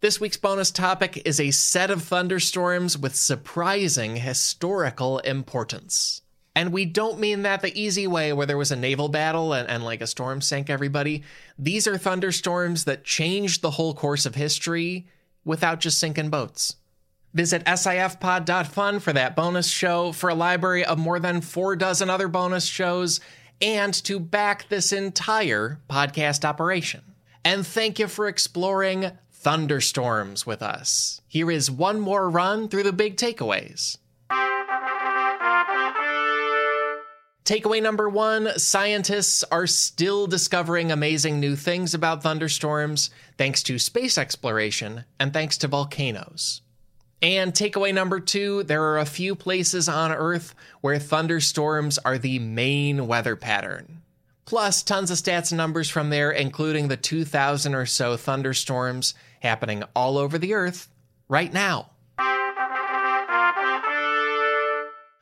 [0.00, 6.22] This week's bonus topic is a set of thunderstorms with surprising historical importance.
[6.54, 9.68] And we don't mean that the easy way where there was a naval battle and,
[9.68, 11.22] and like a storm sank everybody.
[11.56, 15.06] These are thunderstorms that changed the whole course of history
[15.44, 16.76] without just sinking boats.
[17.34, 22.28] Visit sifpod.fun for that bonus show, for a library of more than four dozen other
[22.28, 23.20] bonus shows,
[23.60, 27.02] and to back this entire podcast operation.
[27.44, 31.20] And thank you for exploring thunderstorms with us.
[31.28, 33.98] Here is one more run through the big takeaways.
[37.44, 43.08] Takeaway number one scientists are still discovering amazing new things about thunderstorms
[43.38, 46.60] thanks to space exploration and thanks to volcanoes.
[47.20, 52.38] And takeaway number two there are a few places on Earth where thunderstorms are the
[52.38, 54.02] main weather pattern.
[54.44, 59.82] Plus, tons of stats and numbers from there, including the 2,000 or so thunderstorms happening
[59.94, 60.88] all over the Earth
[61.28, 61.90] right now.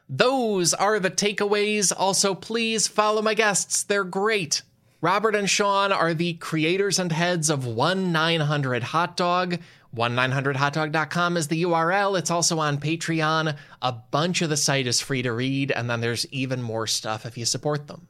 [0.09, 1.93] Those are the takeaways.
[1.97, 3.83] Also, please follow my guests.
[3.83, 4.63] They're great.
[5.01, 9.59] Robert and Sean are the creators and heads of 1 900 Hot Dog.
[9.95, 12.19] 1-900hotdog.com is the URL.
[12.19, 13.57] It's also on Patreon.
[13.83, 17.27] A bunch of the site is free to read, and then there's even more stuff
[17.27, 18.09] if you support them.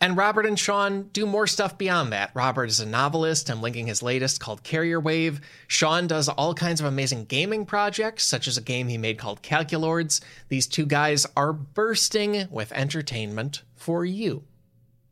[0.00, 2.30] And Robert and Sean do more stuff beyond that.
[2.34, 3.50] Robert is a novelist.
[3.50, 5.40] I'm linking his latest called Carrier Wave.
[5.68, 9.42] Sean does all kinds of amazing gaming projects, such as a game he made called
[9.42, 10.20] Calculords.
[10.48, 14.44] These two guys are bursting with entertainment for you.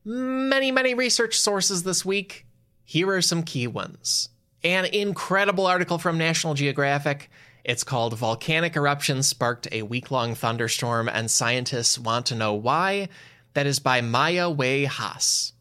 [0.04, 2.46] Many, many research sources this week.
[2.84, 4.28] Here are some key ones.
[4.64, 7.28] An incredible article from National Geographic.
[7.64, 13.10] It's called Volcanic Eruptions Sparked a Week Long Thunderstorm, and Scientists Want to Know Why.
[13.52, 15.52] That is by Maya Wei Haas.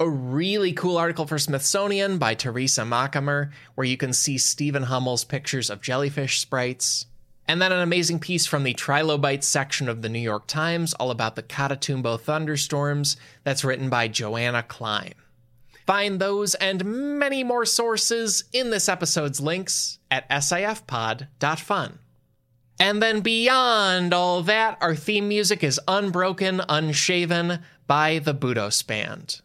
[0.00, 5.22] A really cool article for Smithsonian by Theresa Machemer, where you can see Stephen Hummel's
[5.22, 7.06] pictures of jellyfish sprites.
[7.46, 11.12] And then an amazing piece from the Trilobites section of the New York Times, all
[11.12, 15.14] about the Catatumbo thunderstorms, that's written by Joanna Klein.
[15.88, 16.84] Find those and
[17.18, 21.98] many more sources in this episode's links at sifpod.fun.
[22.78, 29.40] And then beyond all that, our theme music is Unbroken, Unshaven by the Budos Band.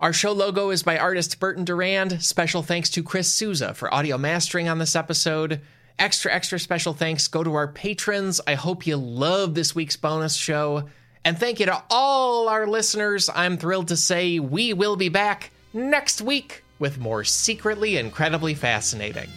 [0.00, 2.22] Our show logo is by artist Burton Durand.
[2.22, 5.60] Special thanks to Chris Souza for audio mastering on this episode.
[5.98, 8.40] Extra, extra special thanks go to our patrons.
[8.46, 10.88] I hope you love this week's bonus show.
[11.22, 13.28] And thank you to all our listeners.
[13.34, 19.28] I'm thrilled to say we will be back next week with more secretly incredibly fascinating.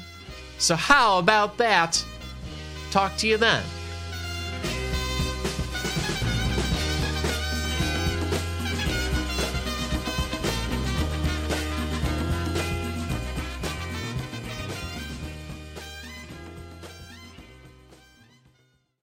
[0.57, 2.03] So, how about that?
[2.91, 3.63] Talk to you then.